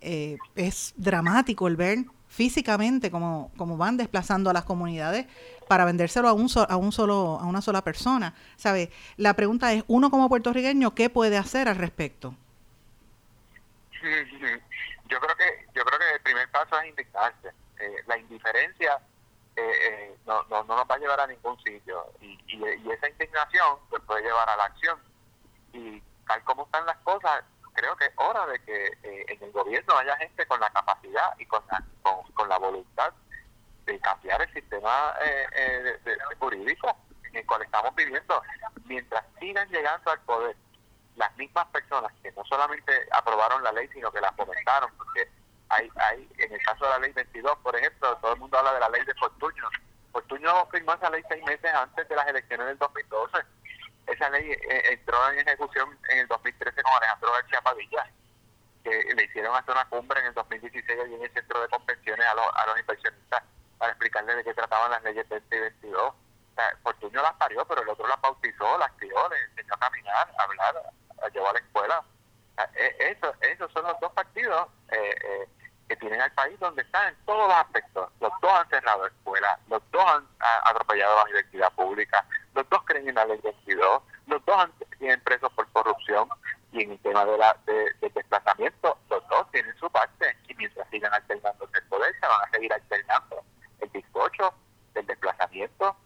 [0.00, 5.26] es dramático el ver físicamente como, como van desplazando a las comunidades
[5.68, 8.34] para vendérselo a un, a un solo a una sola persona.
[8.56, 8.90] ¿Sabe?
[9.16, 12.34] La pregunta es, uno como puertorriqueño, ¿qué puede hacer al respecto?
[14.02, 17.48] Yo creo que yo creo que el primer paso es indignarse.
[17.78, 18.98] Eh, la indiferencia
[19.54, 22.36] eh, eh, no, no, no, nos va a llevar a ningún sitio y,
[22.90, 24.98] esa indignación pues, puede llevar a la acción.
[25.72, 29.96] Y tal como están las cosas, creo que es hora de que en el gobierno
[29.96, 31.84] haya gente con la capacidad y con la,
[32.34, 33.12] con la voluntad
[33.88, 38.42] de cambiar el sistema eh, eh, de, jurídico en el cual estamos viviendo.
[38.84, 40.56] Mientras sigan llegando al poder
[41.16, 45.28] las mismas personas que no solamente aprobaron la ley, sino que la fomentaron, porque
[45.70, 48.74] hay, hay en el caso de la ley 22, por ejemplo, todo el mundo habla
[48.74, 49.68] de la ley de Fortuño.
[50.12, 53.38] Fortuño firmó esa ley seis meses antes de las elecciones del 2012.
[54.06, 58.10] esa ley eh, entró en ejecución en el 2013 con Alejandro García Padilla,
[58.84, 62.26] que le hicieron hasta una cumbre en el 2016 allí en el centro de convenciones
[62.26, 63.42] a los, a los inversionistas
[63.78, 66.02] para explicarles de qué trataban las leyes 2022.
[66.02, 66.14] O
[66.54, 70.28] sea, Fortunio las parió, pero el otro las bautizó, las crió, le enseñó a caminar,
[70.38, 70.82] a hablar,
[71.22, 72.04] a llevar a la escuela.
[72.74, 75.48] E, eso, esos son los dos partidos eh, eh,
[75.88, 78.10] que tienen al país donde están en todos los aspectos.
[78.20, 80.26] Los dos han cerrado escuelas, los dos han
[80.64, 85.20] atropellado la universidad pública, los dos creen en la ley 22, los dos han, tienen
[85.22, 86.28] presos por corrupción
[86.72, 90.88] y en el tema de la de, desplazamiento, los dos tienen su parte y mientras
[90.90, 93.42] sigan alternando el poder, se van a seguir alternando
[93.80, 94.52] el bizcocho
[94.94, 95.96] del desplazamiento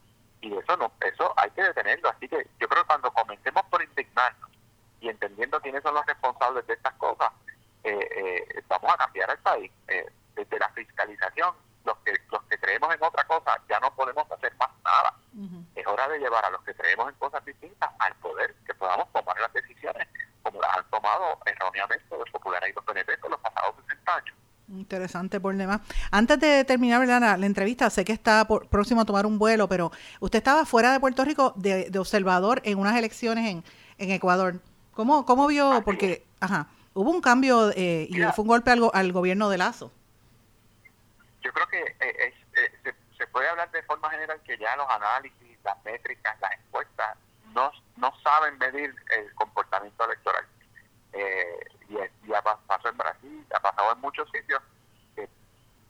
[0.41, 2.09] y eso no eso hay que detenerlo.
[2.11, 4.51] Así que yo creo que cuando comencemos por indignarnos
[5.01, 7.31] y entendiendo quiénes son los responsables de estas cosas,
[7.85, 9.71] eh, eh, vamos a cambiar el país.
[9.89, 11.55] Eh, desde la fiscalización,
[11.85, 15.15] los que, los que creemos en otra cosa, ya no podemos hacer más nada.
[15.75, 19.11] Es hora de llevar a los que creemos en cosas distintas al poder, que podamos
[19.13, 20.07] tomar las decisiones
[20.43, 24.37] como las han tomado erróneamente los populares y los PNP en los pasados 60 años.
[24.73, 25.81] Interesante por demás.
[26.11, 29.69] Antes de terminar la, la, entrevista, sé que está por, próximo a tomar un vuelo,
[29.69, 33.65] pero usted estaba fuera de Puerto Rico de, de observador en unas elecciones en,
[33.99, 34.61] en Ecuador.
[34.95, 35.83] ¿Cómo, cómo vio?
[35.85, 39.93] Porque, ajá, hubo un cambio eh, y fue un golpe al, al, gobierno de Lazo.
[41.43, 44.89] Yo creo que eh, eh, se, se, puede hablar de forma general que ya los
[44.89, 47.19] análisis, las métricas, las encuestas
[47.53, 50.47] no, no saben medir el comportamiento electoral.
[51.93, 54.63] Y, ya pasó en Brasil, ha pasado en muchos sitios,
[55.15, 55.29] que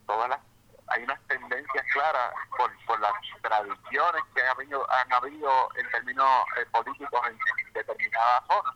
[0.06, 0.40] todas las
[0.88, 6.44] hay unas tendencias claras por, por las tradiciones que ha habido, han habido en términos
[6.70, 8.74] políticos en determinadas zonas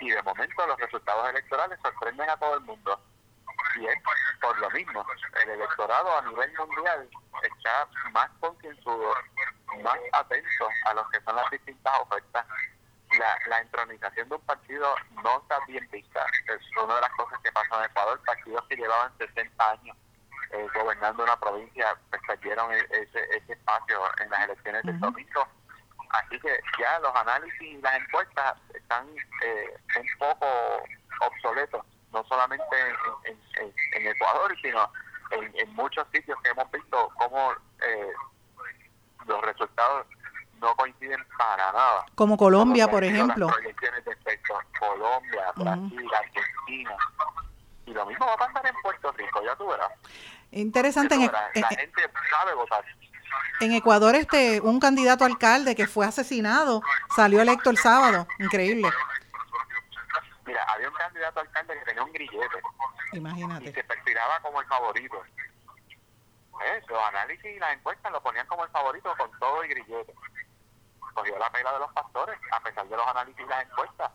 [0.00, 3.00] y de momento los resultados electorales sorprenden a todo el mundo.
[3.76, 3.94] Y es
[4.40, 5.04] por lo mismo,
[5.42, 7.08] el electorado a nivel mundial
[7.42, 9.14] está más concienzudo,
[9.82, 12.46] más atento a lo que son las distintas ofertas.
[13.18, 16.24] La, la entronización de un partido no está bien vista.
[16.46, 18.20] Es una de las cosas que pasó en Ecuador.
[18.24, 19.96] Partidos que llevaban 60 años
[20.52, 25.46] eh, gobernando una provincia pues, perdieron e-, ese, ese espacio en las elecciones del domingo
[26.10, 29.06] Así que ya los análisis y las encuestas están
[29.44, 30.46] eh, un poco
[31.20, 32.64] obsoletos, no solamente
[33.24, 34.90] en, en, en Ecuador, sino
[35.30, 37.52] en, en, muchos sitios que hemos visto cómo
[37.86, 38.12] eh,
[39.26, 40.06] los resultados
[40.60, 42.06] no coinciden para nada.
[42.14, 43.46] Como Colombia, por ejemplo.
[43.46, 46.18] Las proyecciones de efecto, Colombia, Brasil, uh -huh.
[46.18, 46.96] Argentina.
[47.86, 49.90] Y lo mismo va a pasar en Puerto Rico, ya tú verás.
[50.52, 51.14] Interesante.
[51.14, 52.84] En, la en, gente sabe votar
[53.60, 56.82] en Ecuador este un candidato alcalde que fue asesinado
[57.14, 58.90] salió electo el sábado increíble
[60.46, 62.62] mira había un candidato alcalde que tenía un grillete
[63.12, 65.22] imagínate y se perfilaba como el favorito
[66.64, 66.82] ¿Eh?
[66.88, 70.14] los análisis y las encuestas lo ponían como el favorito con todo y grillete
[71.14, 74.10] cogió la pela de los pastores a pesar de los análisis y las encuestas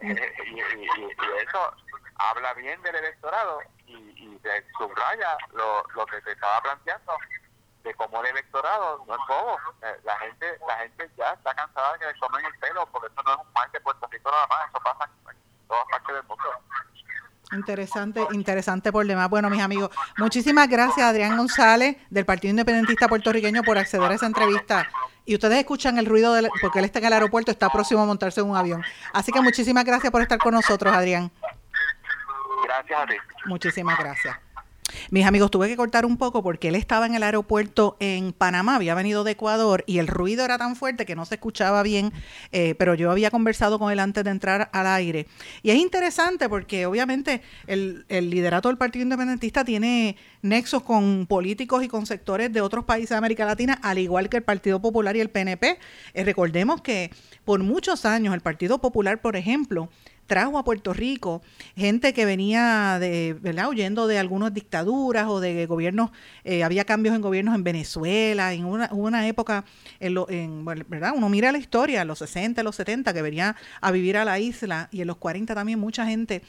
[0.00, 1.74] eh, y, y, y, y, eso
[2.16, 4.40] habla bien del electorado y, y
[4.76, 7.16] subraya lo, lo que se estaba planteando
[7.82, 9.58] de cómo el electorado no es bobo.
[9.82, 13.08] Eh, la gente la gente ya está cansada de que le tomen el pelo, porque
[13.08, 16.14] eso no es un mal de Puerto Rico nada más, eso pasa en todas partes
[16.14, 16.44] del mundo.
[17.52, 19.28] Interesante, interesante por demás.
[19.28, 24.14] Bueno, mis amigos, muchísimas gracias a Adrián González del Partido Independentista Puertorriqueño por acceder a
[24.14, 24.88] esa entrevista.
[25.24, 28.06] Y ustedes escuchan el ruido, del, porque él está en el aeropuerto, está próximo a
[28.06, 28.82] montarse en un avión.
[29.12, 31.30] Así que muchísimas gracias por estar con nosotros, Adrián.
[32.64, 33.14] Gracias a ti.
[33.46, 34.36] Muchísimas gracias.
[35.10, 38.76] Mis amigos, tuve que cortar un poco porque él estaba en el aeropuerto en Panamá,
[38.76, 42.12] había venido de Ecuador y el ruido era tan fuerte que no se escuchaba bien,
[42.50, 45.26] eh, pero yo había conversado con él antes de entrar al aire.
[45.62, 51.88] Y es interesante porque obviamente el, liderato del Partido Independentista tiene nexos con políticos y
[51.88, 55.20] con sectores de otros países de América Latina, al igual que el Partido Popular y
[55.20, 55.78] el PNP.
[56.14, 57.10] Eh, recordemos que
[57.44, 59.88] por muchos años el Partido Popular, por ejemplo,
[60.32, 61.42] trajo a Puerto Rico
[61.76, 63.68] gente que venía de, ¿verdad?
[63.68, 66.10] huyendo de algunas dictaduras o de gobiernos,
[66.42, 69.66] eh, había cambios en gobiernos en Venezuela, en una, una época,
[70.00, 71.12] en, lo, en ¿verdad?
[71.14, 74.88] Uno mira la historia, los 60, los 70, que venía a vivir a la isla
[74.90, 76.40] y en los 40 también mucha gente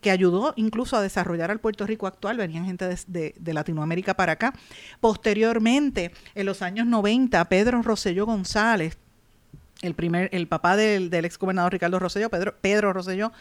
[0.00, 4.54] que ayudó incluso a desarrollar al Puerto Rico actual, venían gente de Latinoamérica para acá.
[5.00, 8.98] Posteriormente, en los años 90, Pedro Rosselló González,
[9.82, 13.32] el primer, el papá del, del ex gobernador Ricardo Rosselló, Pedro, Pedro Rosselló,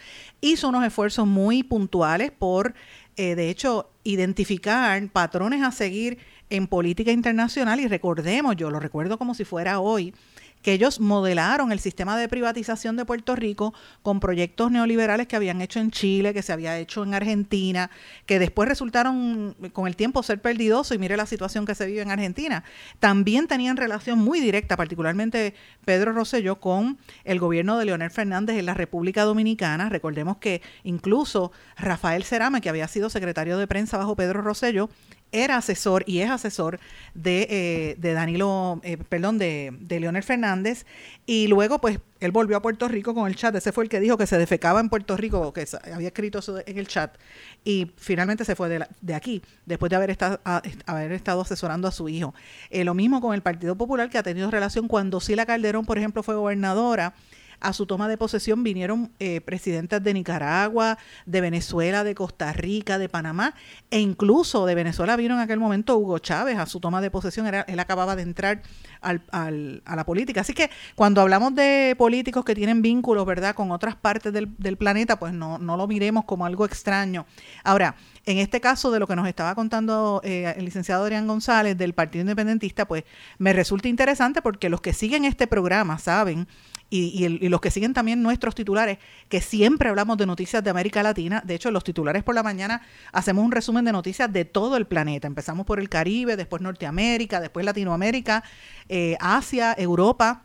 [0.41, 2.73] hizo unos esfuerzos muy puntuales por,
[3.15, 6.17] eh, de hecho, identificar patrones a seguir
[6.49, 7.79] en política internacional.
[7.79, 10.13] Y recordemos, yo lo recuerdo como si fuera hoy,
[10.61, 15.61] que ellos modelaron el sistema de privatización de Puerto Rico con proyectos neoliberales que habían
[15.61, 17.89] hecho en Chile, que se había hecho en Argentina,
[18.25, 22.01] que después resultaron con el tiempo ser perdidosos y mire la situación que se vive
[22.01, 22.63] en Argentina.
[22.99, 25.53] También tenían relación muy directa, particularmente
[25.85, 29.89] Pedro Rosselló, con el gobierno de Leonel Fernández en la República Dominicana.
[29.89, 34.89] Recordemos que incluso Rafael Cerame, que había sido secretario de prensa bajo Pedro Rosselló,
[35.31, 36.79] era asesor y es asesor
[37.13, 40.85] de, eh, de Danilo, eh, perdón, de, de, Leonel Fernández.
[41.25, 43.55] Y luego, pues, él volvió a Puerto Rico con el chat.
[43.55, 46.59] Ese fue el que dijo que se defecaba en Puerto Rico, que había escrito eso
[46.65, 47.15] en el chat.
[47.63, 50.39] Y finalmente se fue de, de aquí, después de haber estado,
[50.85, 52.33] haber estado asesorando a su hijo.
[52.69, 55.97] Eh, lo mismo con el Partido Popular, que ha tenido relación cuando Sila Calderón, por
[55.97, 57.13] ejemplo, fue gobernadora
[57.61, 62.97] a su toma de posesión vinieron eh, presidentes de Nicaragua, de Venezuela, de Costa Rica,
[62.97, 63.53] de Panamá,
[63.89, 67.47] e incluso de Venezuela vino en aquel momento Hugo Chávez a su toma de posesión,
[67.47, 68.61] era, él acababa de entrar
[69.01, 70.41] al, al, a la política.
[70.41, 74.77] Así que cuando hablamos de políticos que tienen vínculos, ¿verdad?, con otras partes del, del
[74.77, 77.25] planeta, pues no, no lo miremos como algo extraño.
[77.63, 77.95] Ahora,
[78.25, 81.93] en este caso de lo que nos estaba contando eh, el licenciado Adrián González del
[81.93, 83.03] Partido Independentista, pues
[83.39, 86.47] me resulta interesante porque los que siguen este programa saben
[86.91, 91.41] y, los que siguen también nuestros titulares, que siempre hablamos de noticias de América Latina.
[91.45, 92.81] De hecho, los titulares por la mañana
[93.13, 95.25] hacemos un resumen de noticias de todo el planeta.
[95.25, 98.43] Empezamos por el Caribe, después Norteamérica, después Latinoamérica,
[98.89, 100.43] eh, Asia, Europa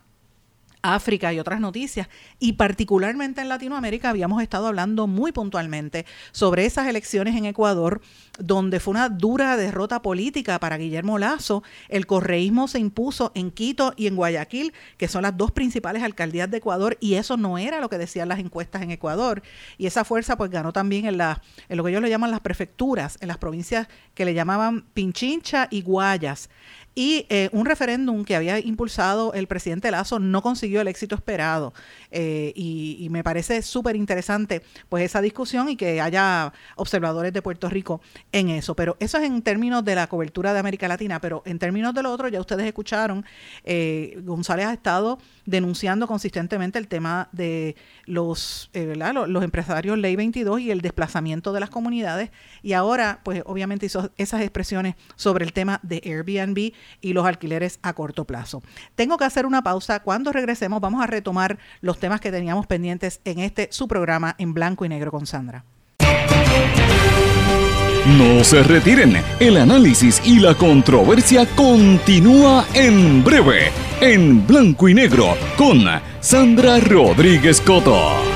[0.95, 2.09] África y otras noticias.
[2.39, 8.01] Y particularmente en Latinoamérica habíamos estado hablando muy puntualmente sobre esas elecciones en Ecuador,
[8.39, 11.63] donde fue una dura derrota política para Guillermo Lazo.
[11.89, 16.51] El correísmo se impuso en Quito y en Guayaquil, que son las dos principales alcaldías
[16.51, 19.43] de Ecuador, y eso no era lo que decían las encuestas en Ecuador.
[19.79, 23.19] Y esa fuerza pues ganó también en, en lo que ellos le llaman las prefecturas,
[23.21, 26.49] en las provincias que le llamaban Pinchincha y Guayas.
[26.99, 31.75] Y eh, un referéndum que había impulsado el presidente Lazo no consiguió el éxito esperado.
[32.11, 37.69] Eh, y, me parece súper interesante pues esa discusión y que haya observadores de Puerto
[37.69, 38.01] Rico
[38.33, 38.75] en eso.
[38.75, 41.21] Pero eso es en términos de la cobertura de América Latina.
[41.21, 43.27] Pero en términos de lo otro, ya ustedes escucharon,
[43.65, 47.77] eh, González ha estado denunciando consistentemente el tema de
[48.07, 52.31] los, los, los empresarios Ley 22 y el desplazamiento de las comunidades.
[52.63, 57.79] Y ahora, pues obviamente hizo esas expresiones sobre el tema de Airbnb y los alquileres
[57.83, 58.63] a corto plazo.
[58.95, 60.01] Tengo que hacer una pausa.
[60.01, 64.55] Cuando regresemos vamos a retomar los temas que teníamos pendientes en este su programa en
[64.55, 65.65] blanco y negro con Sandra.
[68.07, 75.37] No se retiren, el análisis y la controversia continúa en breve, en blanco y negro,
[75.57, 75.85] con
[76.21, 78.36] Sandra Rodríguez Coto.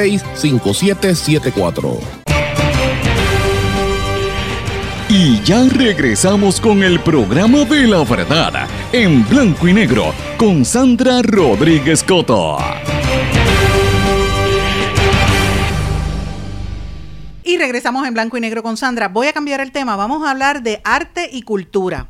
[0.01, 1.99] 939-336-5774.
[5.09, 11.21] Y ya regresamos con el programa de la verdad, en blanco y negro, con Sandra
[11.21, 12.57] Rodríguez Coto.
[17.43, 19.09] Y regresamos en blanco y negro con Sandra.
[19.09, 19.97] Voy a cambiar el tema.
[19.97, 22.07] Vamos a hablar de arte y cultura.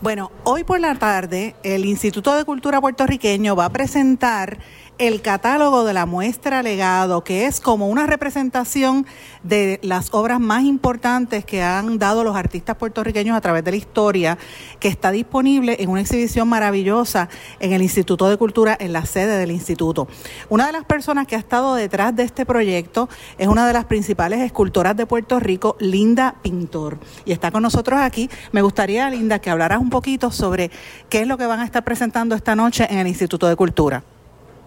[0.00, 4.58] Bueno, hoy por la tarde el Instituto de Cultura puertorriqueño va a presentar
[5.00, 9.06] el catálogo de la muestra legado, que es como una representación
[9.42, 13.78] de las obras más importantes que han dado los artistas puertorriqueños a través de la
[13.78, 14.36] historia,
[14.78, 17.30] que está disponible en una exhibición maravillosa
[17.60, 20.06] en el Instituto de Cultura, en la sede del instituto.
[20.50, 23.86] Una de las personas que ha estado detrás de este proyecto es una de las
[23.86, 28.28] principales escultoras de Puerto Rico, Linda Pintor, y está con nosotros aquí.
[28.52, 30.70] Me gustaría, Linda, que hablaras un poquito sobre
[31.08, 34.04] qué es lo que van a estar presentando esta noche en el Instituto de Cultura.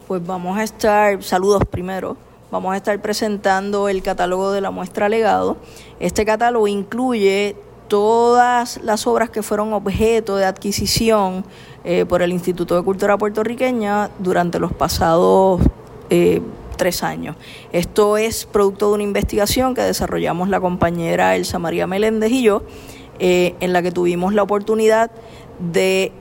[0.07, 2.17] Pues vamos a estar, saludos primero,
[2.51, 5.55] vamos a estar presentando el catálogo de la muestra legado.
[6.01, 7.55] Este catálogo incluye
[7.87, 11.45] todas las obras que fueron objeto de adquisición
[11.85, 15.61] eh, por el Instituto de Cultura Puertorriqueña durante los pasados
[16.09, 16.41] eh,
[16.75, 17.37] tres años.
[17.71, 22.63] Esto es producto de una investigación que desarrollamos la compañera Elsa María Meléndez y yo,
[23.19, 25.11] eh, en la que tuvimos la oportunidad
[25.59, 26.11] de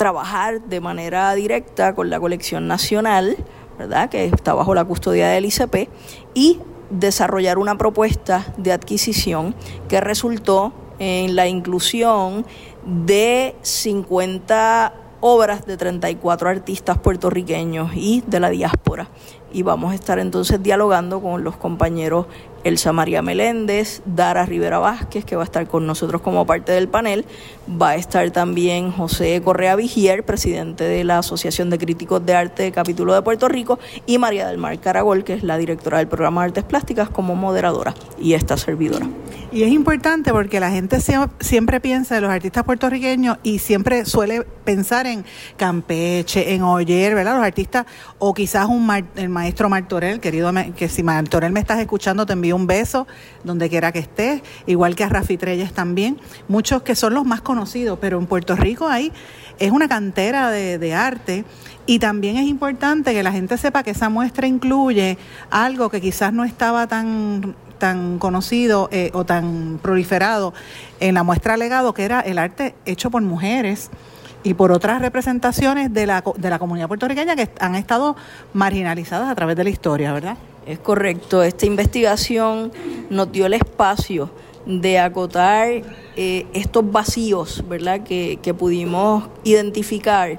[0.00, 3.36] trabajar de manera directa con la colección nacional,
[3.78, 4.08] ¿verdad?
[4.08, 5.90] que está bajo la custodia del ICP,
[6.32, 9.54] y desarrollar una propuesta de adquisición
[9.90, 12.46] que resultó en la inclusión
[12.86, 19.08] de 50 obras de 34 artistas puertorriqueños y de la diáspora.
[19.52, 22.24] Y vamos a estar entonces dialogando con los compañeros
[22.64, 26.88] Elsa María Meléndez, Dara Rivera Vázquez, que va a estar con nosotros como parte del
[26.88, 27.24] panel.
[27.70, 32.72] Va a estar también José Correa Vigier, presidente de la Asociación de Críticos de Arte
[32.72, 36.42] Capítulo de Puerto Rico, y María del Mar Caragol, que es la directora del programa
[36.42, 39.06] de Artes Plásticas, como moderadora y esta servidora.
[39.52, 40.98] Y es importante porque la gente
[41.40, 45.24] siempre piensa de los artistas puertorriqueños y siempre suele pensar en
[45.56, 47.34] Campeche, en Oyer, ¿verdad?
[47.34, 47.84] Los artistas,
[48.20, 52.54] o quizás un el maestro Martorell, querido, que si Martorell me estás escuchando, te envío
[52.54, 53.08] un beso
[53.42, 57.40] donde quiera que estés, igual que a Rafi Treyes también, muchos que son los más
[57.40, 59.12] conocidos, pero en Puerto Rico hay,
[59.58, 61.44] es una cantera de arte
[61.86, 65.18] y también es importante que la gente sepa que esa muestra incluye
[65.50, 70.54] algo que quizás no estaba tan tan conocido eh, o tan proliferado
[71.00, 73.90] en la muestra legado, que era el arte hecho por mujeres
[74.44, 78.14] y por otras representaciones de la, de la comunidad puertorriqueña que han estado
[78.52, 80.36] marginalizadas a través de la historia, ¿verdad?
[80.66, 82.70] Es correcto, esta investigación
[83.10, 84.30] nos dio el espacio
[84.66, 85.68] de acotar
[86.16, 88.02] eh, estos vacíos, ¿verdad?
[88.04, 90.38] Que, que pudimos identificar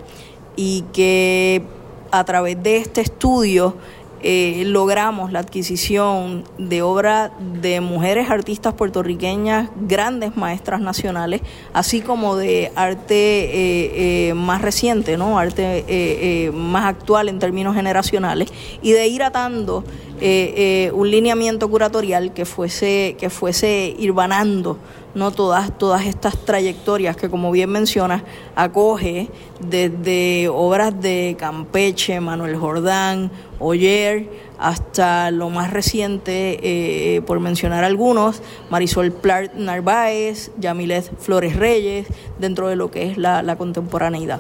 [0.56, 1.64] y que
[2.12, 3.76] a través de este estudio
[4.24, 11.42] eh, logramos la adquisición de obra de mujeres artistas puertorriqueñas, grandes maestras nacionales,
[11.74, 15.40] así como de arte eh, eh, más reciente, ¿no?
[15.40, 18.50] arte más actual en términos generacionales,
[18.82, 19.84] y de ir atando
[20.22, 24.78] un lineamiento curatorial que fuese, que fuese irvanando
[25.14, 28.24] no todas, todas estas trayectorias que como bien mencionas
[28.56, 34.28] acoge desde obras de Campeche, Manuel Jordán, Oyer,
[34.62, 42.08] hasta lo más reciente, eh, por mencionar algunos, Marisol Plart Narváez, Yamilet Flores Reyes,
[42.40, 44.40] dentro de lo que es la, contemporaneidad.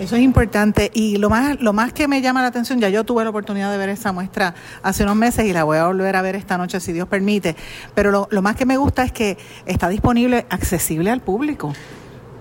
[0.00, 3.04] Eso es importante y lo más, lo más que me llama la atención, ya yo
[3.04, 6.16] tuve la oportunidad de ver esa muestra hace unos meses y la voy a volver
[6.16, 7.54] a ver esta noche si Dios permite,
[7.94, 11.72] pero lo, lo más que me gusta es que está disponible, accesible al público.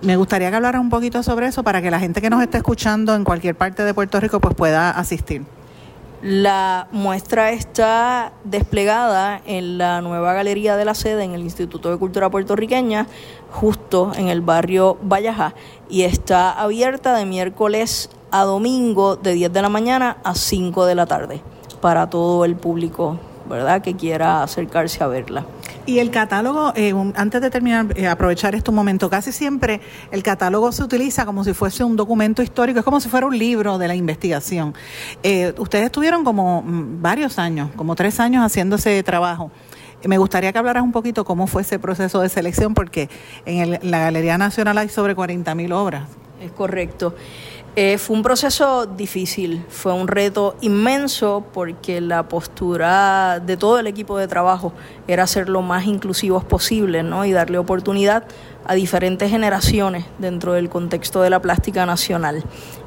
[0.02, 2.58] Me gustaría que hablaras un poquito sobre eso para que la gente que nos esté
[2.58, 5.44] escuchando en cualquier parte de Puerto Rico pues pueda asistir.
[6.22, 11.98] La muestra está desplegada en la nueva galería de la sede en el Instituto de
[12.00, 13.06] Cultura Puertorriqueña,
[13.52, 15.54] justo en el barrio Vallajá,
[15.90, 20.96] y está abierta de miércoles a domingo de 10 de la mañana a 5 de
[20.96, 21.42] la tarde
[21.82, 25.46] para todo el público, ¿verdad?, que quiera acercarse a verla.
[25.86, 29.80] Y el catálogo, eh, antes de terminar, eh, aprovechar este momento, casi siempre
[30.12, 33.38] el catálogo se utiliza como si fuese un documento histórico, es como si fuera un
[33.38, 34.74] libro de la investigación.
[35.24, 39.50] Eh, ustedes estuvieron como mm, varios años, como tres años haciendo ese trabajo.
[40.04, 43.10] Me gustaría que hablaras un poquito cómo fue ese proceso de selección, porque
[43.46, 46.04] en, la Galería Nacional hay sobre 40.000 obras.
[46.42, 47.16] Es correcto.
[47.80, 53.86] Eh, fue un proceso difícil, fue un reto inmenso porque la postura de todo el
[53.86, 54.74] equipo de trabajo
[55.08, 57.24] era ser lo más inclusivos posible ¿no?
[57.24, 58.24] y darle oportunidad
[58.66, 62.44] a diferentes generaciones dentro del contexto de la plástica nacional.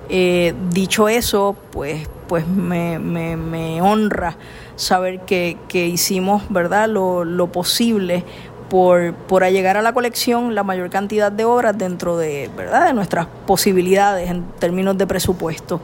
[0.09, 4.37] Eh, dicho eso, pues, pues me, me, honra
[4.75, 6.89] saber que, que hicimos ¿verdad?
[6.89, 8.25] Lo, lo posible
[8.71, 12.87] por, por allegar a la colección la mayor cantidad de obras dentro de, ¿verdad?
[12.87, 15.81] de nuestras posibilidades en términos de presupuesto.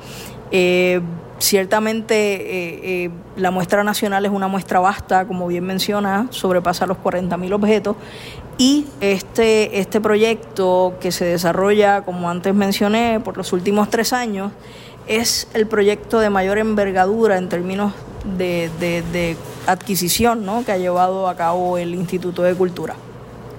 [0.51, 1.03] Eh,
[1.39, 6.97] ciertamente eh, eh, la muestra nacional es una muestra vasta, como bien menciona, sobrepasa los
[6.99, 7.97] 40.000 objetos
[8.57, 14.53] y este, este proyecto que se desarrolla, como antes mencioné, por los últimos tres años,
[15.07, 17.93] es el proyecto de mayor envergadura en términos
[18.25, 18.71] de,
[19.67, 20.65] adquisición ¿no?
[20.65, 22.95] que ha llevado a cabo el Instituto de Cultura.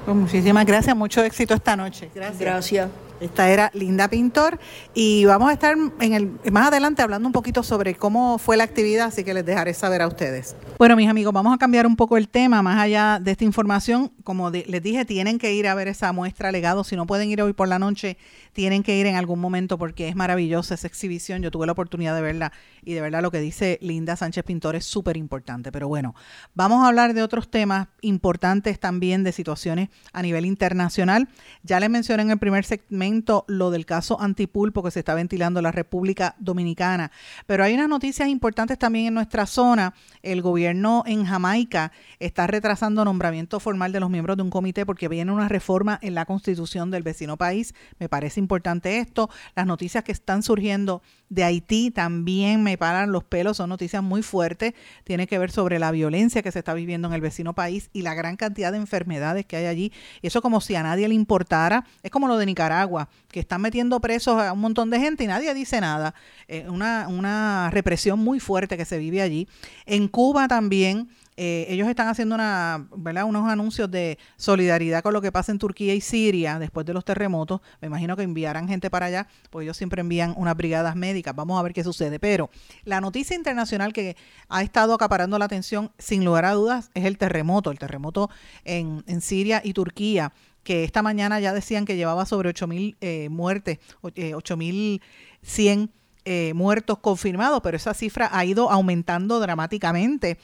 [0.06, 2.10] Pues muchísimas gracias, mucho éxito esta noche.
[2.16, 2.40] Gracias.
[2.40, 2.90] Gracias.
[3.20, 4.60] Esta era Linda Pintor
[4.94, 8.64] y vamos a estar en el más adelante hablando un poquito sobre cómo fue la
[8.64, 10.56] actividad, así que les dejaré saber a ustedes.
[10.78, 14.12] Bueno, mis amigos, vamos a cambiar un poco el tema, más allá de esta información,
[14.24, 17.32] como de- les dije, tienen que ir a ver esa muestra legado, si no pueden
[17.32, 18.18] ir hoy por la noche,
[18.58, 22.16] tienen que ir en algún momento porque es maravillosa esa exhibición, yo tuve la oportunidad
[22.16, 22.52] de verla
[22.84, 26.16] y de verdad lo que dice Linda Sánchez Pintor es súper importante, pero bueno,
[26.56, 31.30] vamos a hablar de otros temas importantes también de situaciones a nivel internacional.
[31.62, 35.60] Ya les mencioné en el primer segmento lo del caso antipulpo que se está ventilando
[35.60, 37.12] en la República Dominicana,
[37.46, 39.94] pero hay unas noticias importantes también en nuestra zona.
[40.24, 45.08] El gobierno en Jamaica está retrasando nombramiento formal de los miembros de un comité porque
[45.08, 47.76] viene una reforma en la constitución del vecino país.
[48.00, 49.30] Me parece importante esto.
[49.56, 54.24] Las noticias que están surgiendo de Haití también me paran los pelos, son noticias muy
[54.24, 54.74] fuertes.
[55.04, 58.02] Tiene que ver sobre la violencia que se está viviendo en el vecino país y
[58.04, 59.92] la gran cantidad de enfermedades que hay allí.
[60.22, 61.86] Eso como si a nadie le importara.
[62.02, 65.28] Es como lo de Nicaragua, que están metiendo presos a un montón de gente y
[65.28, 66.14] nadie dice nada.
[66.48, 69.48] Eh, una, una represión muy fuerte que se vive allí.
[69.86, 71.10] En Cuba también.
[71.38, 73.26] Eh, ellos están haciendo una, ¿verdad?
[73.26, 77.06] unos anuncios de solidaridad con lo que pasa en Turquía y Siria después de los
[77.06, 77.62] terremotos.
[77.80, 81.36] Me imagino que enviarán gente para allá, porque ellos siempre envían unas brigadas médicas.
[81.36, 82.20] Vamos a ver qué sucede.
[82.20, 82.50] Pero
[82.84, 84.18] la noticia internacional que
[84.50, 87.70] ha estado acaparando la atención, sin lugar a dudas, es el terremoto.
[87.72, 88.30] El terremoto
[88.66, 90.34] en, en Siria y Turquía
[90.64, 95.90] que esta mañana ya decían que llevaba sobre 8.000 eh, muertes, o- eh, 8.100
[96.26, 100.38] eh, muertos confirmados, pero esa cifra ha ido aumentando dramáticamente.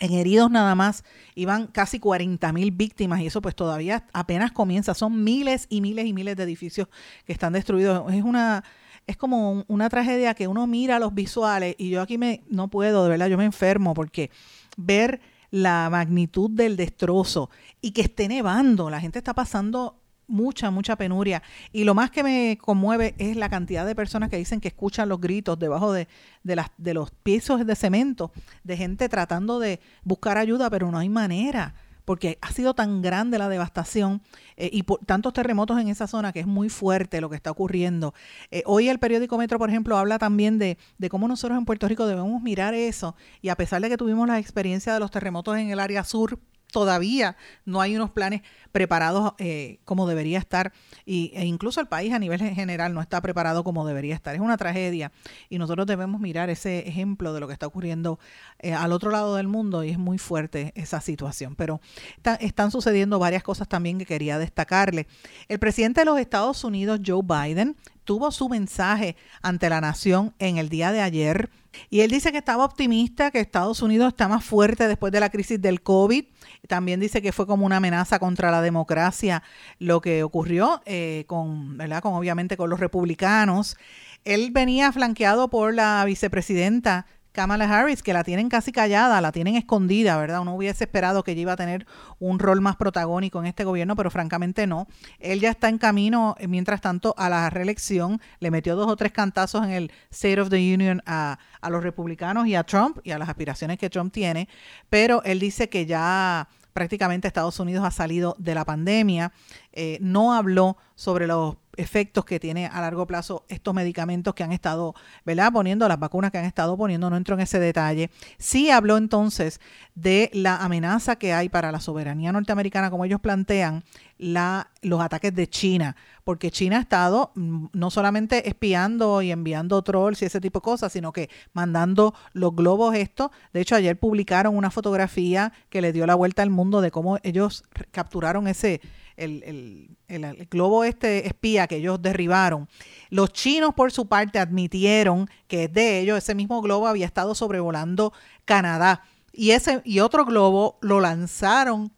[0.00, 4.94] En heridos nada más iban casi 40 mil víctimas y eso pues todavía apenas comienza.
[4.94, 6.88] Son miles y miles y miles de edificios
[7.24, 8.12] que están destruidos.
[8.12, 8.64] Es una
[9.06, 12.68] es como un- una tragedia que uno mira los visuales y yo aquí me no
[12.68, 14.30] puedo, de verdad, yo me enfermo porque
[14.78, 15.20] ver
[15.50, 17.50] la magnitud del destrozo
[17.82, 21.42] y que esté nevando, la gente está pasando mucha, mucha penuria.
[21.72, 25.08] Y lo más que me conmueve es la cantidad de personas que dicen que escuchan
[25.08, 26.08] los gritos debajo de,
[26.42, 30.98] de, las, de los pisos de cemento, de gente tratando de buscar ayuda, pero no
[30.98, 34.22] hay manera, porque ha sido tan grande la devastación
[34.56, 37.50] eh, y por tantos terremotos en esa zona que es muy fuerte lo que está
[37.50, 38.14] ocurriendo.
[38.50, 41.88] Eh, hoy el periódico Metro, por ejemplo, habla también de, de cómo nosotros en Puerto
[41.88, 45.56] Rico debemos mirar eso y a pesar de que tuvimos la experiencia de los terremotos
[45.56, 46.38] en el área sur,
[46.74, 50.72] todavía no hay unos planes preparados eh, como debería estar
[51.06, 54.34] y, e incluso el país a nivel general no está preparado como debería estar.
[54.34, 55.12] Es una tragedia
[55.48, 58.18] y nosotros debemos mirar ese ejemplo de lo que está ocurriendo
[58.58, 61.54] eh, al otro lado del mundo y es muy fuerte esa situación.
[61.54, 61.80] Pero
[62.16, 65.06] está- están sucediendo varias cosas también que quería destacarle.
[65.48, 70.58] El presidente de los Estados Unidos, Joe Biden, tuvo su mensaje ante la nación en
[70.58, 71.48] el día de ayer
[71.90, 75.30] y él dice que estaba optimista, que Estados Unidos está más fuerte después de la
[75.30, 76.24] crisis del COVID.
[76.68, 79.42] También dice que fue como una amenaza contra la democracia
[79.78, 82.02] lo que ocurrió eh, con, ¿verdad?
[82.02, 83.76] Con obviamente con los republicanos.
[84.24, 89.56] Él venía flanqueado por la vicepresidenta Kamala Harris, que la tienen casi callada, la tienen
[89.56, 90.40] escondida, ¿verdad?
[90.40, 91.84] Uno hubiese esperado que ella iba a tener
[92.20, 94.86] un rol más protagónico en este gobierno, pero francamente no.
[95.18, 98.20] Él ya está en camino, eh, mientras tanto, a la reelección.
[98.38, 101.36] Le metió dos o tres cantazos en el State of the Union a,
[101.68, 104.48] los republicanos y a Trump y a las aspiraciones que Trump tiene,
[104.88, 109.32] pero él dice que ya prácticamente Estados Unidos ha salido de la pandemia.
[109.72, 114.52] Eh, no habló sobre los efectos que tiene a largo plazo estos medicamentos que han
[114.52, 114.94] estado,
[115.24, 115.52] ¿verdad?
[115.52, 118.10] Poniendo las vacunas que han estado poniendo, no entro en ese detalle.
[118.38, 119.60] Sí habló entonces
[119.94, 123.84] de la amenaza que hay para la soberanía norteamericana, como ellos plantean,
[124.18, 129.82] la, los ataques de China, porque China ha estado mm, no solamente espiando y enviando
[129.82, 133.30] trolls y ese tipo de cosas, sino que mandando los globos estos.
[133.52, 137.18] De hecho, ayer publicaron una fotografía que le dio la vuelta al mundo de cómo
[137.22, 138.80] ellos capturaron ese
[139.16, 142.68] el, el- el- globo este espía que ellos derribaron.
[143.10, 148.12] Los chinos, por su parte, admitieron que de ellos, ese mismo globo había estado sobrevolando
[148.44, 149.02] Canadá.
[149.36, 151.92] Y, ese, y otro globo lo lanzaron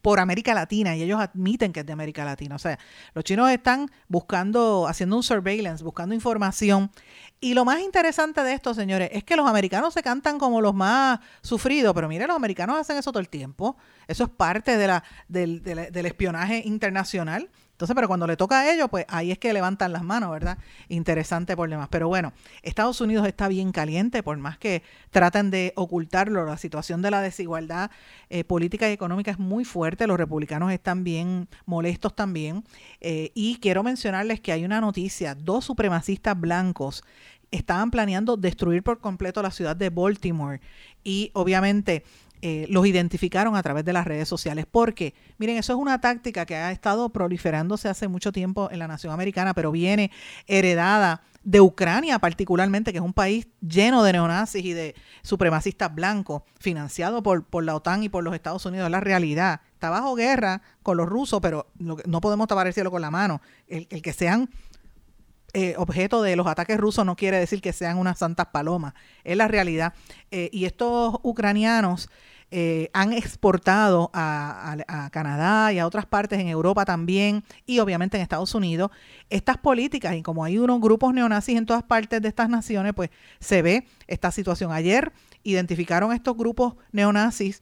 [0.00, 2.56] por América Latina y ellos admiten que es de América Latina.
[2.56, 2.78] O sea,
[3.14, 6.90] los chinos están buscando, haciendo un surveillance, buscando información.
[7.40, 10.74] Y lo más interesante de esto, señores, es que los americanos se cantan como los
[10.74, 13.76] más sufridos, pero mire, los americanos hacen eso todo el tiempo.
[14.06, 17.48] Eso es parte de la, del, del- del espionaje internacional.
[17.74, 20.58] Entonces, pero cuando le toca a ellos, pues ahí es que levantan las manos, ¿verdad?
[20.88, 21.88] Interesante por demás.
[21.90, 26.44] Pero bueno, Estados Unidos está bien caliente, por más que traten de ocultarlo.
[26.46, 27.90] La situación de la desigualdad
[28.30, 30.06] eh, política y económica es muy fuerte.
[30.06, 32.62] Los republicanos están bien molestos también.
[33.00, 35.34] Eh, y quiero mencionarles que hay una noticia.
[35.34, 37.02] Dos supremacistas blancos
[37.50, 40.60] estaban planeando destruir por completo la ciudad de Baltimore.
[41.02, 42.04] Y obviamente
[42.46, 44.66] eh, los identificaron a través de las redes sociales.
[44.70, 48.86] Porque, miren, eso es una táctica que ha estado proliferándose hace mucho tiempo en la
[48.86, 50.10] nación americana, pero viene
[50.46, 56.42] heredada de Ucrania particularmente, que es un país lleno de neonazis y de supremacistas blancos,
[56.60, 58.88] financiado por, por la OTAN y por los Estados Unidos.
[58.88, 59.62] Es la realidad.
[59.72, 63.40] Está bajo guerra con los rusos, pero no podemos tapar el cielo con la mano.
[63.68, 64.50] El, que sean
[65.54, 68.92] eh, objeto de los ataques rusos no quiere decir que sean unas santas palomas.
[69.22, 69.94] Es la realidad.
[70.30, 72.10] Eh, y estos ucranianos
[72.56, 74.76] eh, han exportado a,
[75.10, 78.92] Canadá y a otras partes en Europa también y obviamente en Estados Unidos
[79.28, 83.10] estas políticas y como hay unos grupos neonazis en todas partes de estas naciones, pues
[83.40, 84.70] se ve esta situación.
[84.70, 87.60] Ayer identificaron estos grupos neonazis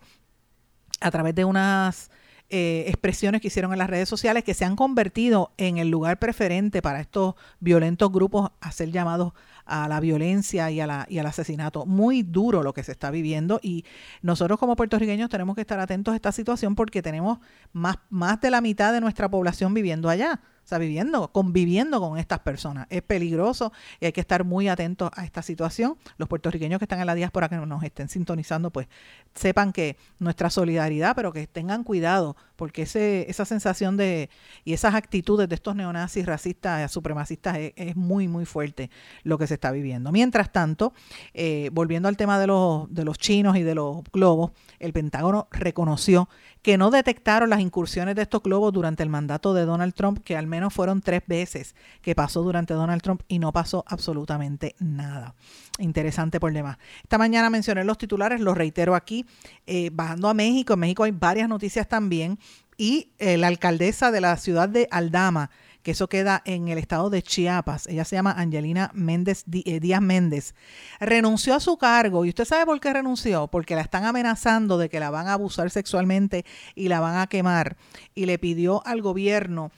[1.00, 2.10] a través de unas
[2.50, 6.18] eh, expresiones que hicieron en las redes sociales que se han convertido en el lugar
[6.18, 9.32] preferente para estos violentos grupos a ser llamados
[9.64, 11.86] a la violencia y, a la, y al asesinato.
[11.86, 13.84] Muy duro lo que se está viviendo y
[14.22, 17.38] nosotros como puertorriqueños tenemos que estar atentos a esta situación porque tenemos
[17.72, 20.40] más, más de la mitad de nuestra población viviendo allá.
[20.64, 22.86] O sea, viviendo, conviviendo con estas personas.
[22.88, 25.96] Es peligroso y hay que estar muy atentos a esta situación.
[26.16, 28.86] Los puertorriqueños que están en la diáspora, que nos estén sintonizando, pues
[29.34, 34.30] sepan que nuestra solidaridad, pero que tengan cuidado, porque ese, esa sensación de
[34.64, 38.90] y esas actitudes de estos neonazis, racistas, supremacistas, es, muy, muy fuerte
[39.24, 40.12] lo que se está viviendo.
[40.12, 40.92] Mientras tanto,
[41.34, 45.48] eh, volviendo al tema de los, de los chinos y de los globos, el Pentágono
[45.50, 46.28] reconoció
[46.62, 50.36] que no detectaron las incursiones de estos globos durante el mandato de Donald Trump, que
[50.36, 55.34] al menos fueron tres veces que pasó durante Donald Trump y no pasó absolutamente nada.
[55.78, 56.78] Interesante por demás.
[57.02, 59.26] Esta mañana mencioné los titulares, los reitero aquí.
[59.66, 62.38] Eh, bajando a México, en México hay varias noticias también.
[62.76, 65.50] Y eh, la alcaldesa de la ciudad de Aldama,
[65.82, 67.86] que eso queda en el estado de Chiapas.
[67.86, 70.54] Ella se llama Angelina Méndez eh, Díaz Méndez.
[71.00, 72.24] Renunció a su cargo.
[72.24, 73.48] ¿Y usted sabe por qué renunció?
[73.48, 76.44] Porque la están amenazando de que la van a abusar sexualmente
[76.74, 77.76] y la van a quemar.
[78.14, 79.70] Y le pidió al gobierno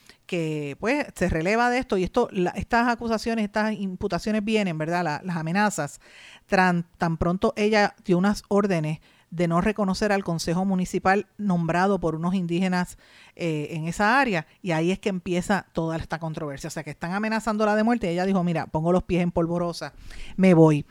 [0.80, 5.20] pues se releva de esto y esto estas acusaciones, estas imputaciones vienen, ¿verdad?
[5.22, 6.00] las amenazas.
[6.46, 9.00] tan pronto ella dio unas órdenes
[9.30, 12.98] de no reconocer al Consejo Municipal nombrado por unos indígenas
[13.36, 16.68] eh, en esa área y ahí es que empieza toda esta controversia.
[16.68, 19.32] O sea, que están amenazándola de muerte y ella dijo, mira, pongo los pies en
[19.32, 19.92] polvorosa,
[20.36, 20.86] me voy.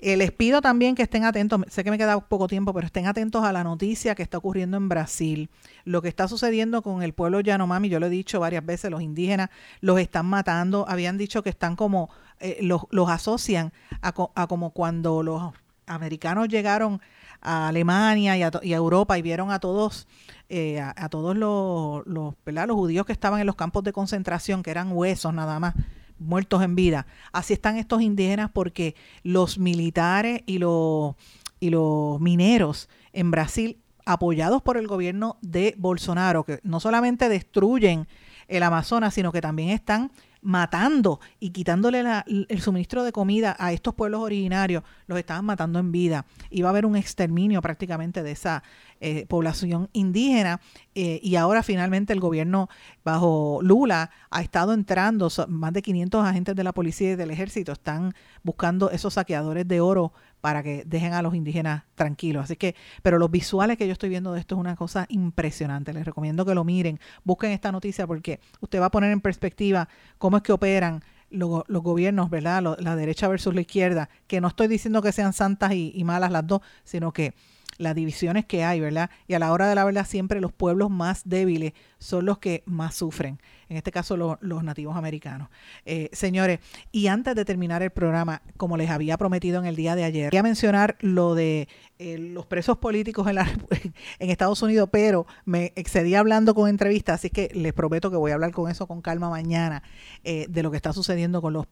[0.00, 3.06] Eh, les pido también que estén atentos, sé que me queda poco tiempo, pero estén
[3.06, 5.48] atentos a la noticia que está ocurriendo en Brasil,
[5.84, 9.00] lo que está sucediendo con el pueblo Yanomami, yo lo he dicho varias veces, los
[9.00, 9.48] indígenas
[9.80, 12.10] los están matando, habían dicho que están como,
[12.40, 13.72] eh, los, los asocian
[14.02, 15.54] a, a como cuando los
[15.86, 17.00] americanos llegaron
[17.46, 20.08] a Alemania y a, Europa y vieron a todos,
[20.48, 24.72] eh, a, todos los, los, los judíos que estaban en los campos de concentración, que
[24.72, 25.74] eran huesos nada más,
[26.18, 27.06] muertos en vida.
[27.32, 31.14] Así están estos indígenas porque los militares y los,
[31.60, 38.08] y los mineros en Brasil, apoyados por el gobierno de Bolsonaro, que no solamente destruyen
[38.48, 40.10] el Amazonas, sino que también están
[40.46, 45.90] matando y quitándole el suministro de comida a estos pueblos originarios, los estaban matando en
[45.90, 46.24] vida.
[46.50, 48.62] Iba a haber un exterminio prácticamente de esa
[49.00, 50.60] eh, población indígena
[50.94, 52.68] eh, y ahora finalmente el gobierno
[53.04, 57.72] bajo Lula ha estado entrando, más de 500 agentes de la policía y del ejército
[57.72, 60.12] están buscando esos saqueadores de oro
[60.46, 62.44] para que dejen a los indígenas tranquilos.
[62.44, 65.92] Así que, pero los visuales que yo estoy viendo de esto es una cosa impresionante.
[65.92, 69.88] Les recomiendo que lo miren, busquen esta noticia porque usted va a poner en perspectiva
[70.18, 72.62] cómo es que operan los, gobiernos, ¿verdad?
[72.78, 76.46] la derecha versus la izquierda, que no estoy diciendo que sean santas y malas las
[76.46, 77.34] dos, sino que
[77.78, 79.10] las divisiones que hay, ¿verdad?
[79.26, 82.62] Y a la hora de la verdad siempre los pueblos más débiles son los que
[82.66, 85.48] más sufren, en este caso los nativos americanos.
[85.84, 86.60] Eh, señores,
[86.92, 90.30] y antes de terminar el programa, como les había prometido en el día de ayer,
[90.30, 91.68] quería mencionar lo de
[91.98, 93.50] eh, los presos políticos en, la,
[94.18, 98.30] en Estados Unidos, pero me excedí hablando con entrevistas, así que les prometo que voy
[98.30, 99.82] a hablar con eso con calma mañana,
[100.24, 101.66] eh, de lo que está sucediendo con los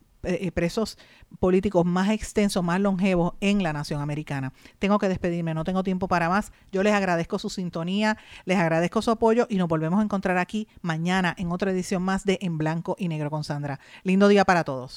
[0.53, 0.99] presos
[1.39, 4.53] políticos más extensos, más longevos en la nación americana.
[4.79, 6.53] Tengo que despedirme, no tengo tiempo para más.
[6.73, 10.69] Yo les agradezco su sintonía, les agradezco su apoyo y nos volvemos a encontrar aquí
[10.83, 13.81] mañana en otra edición más de En Blanco y Negro con Sandra.
[14.03, 14.97] Lindo día para todos.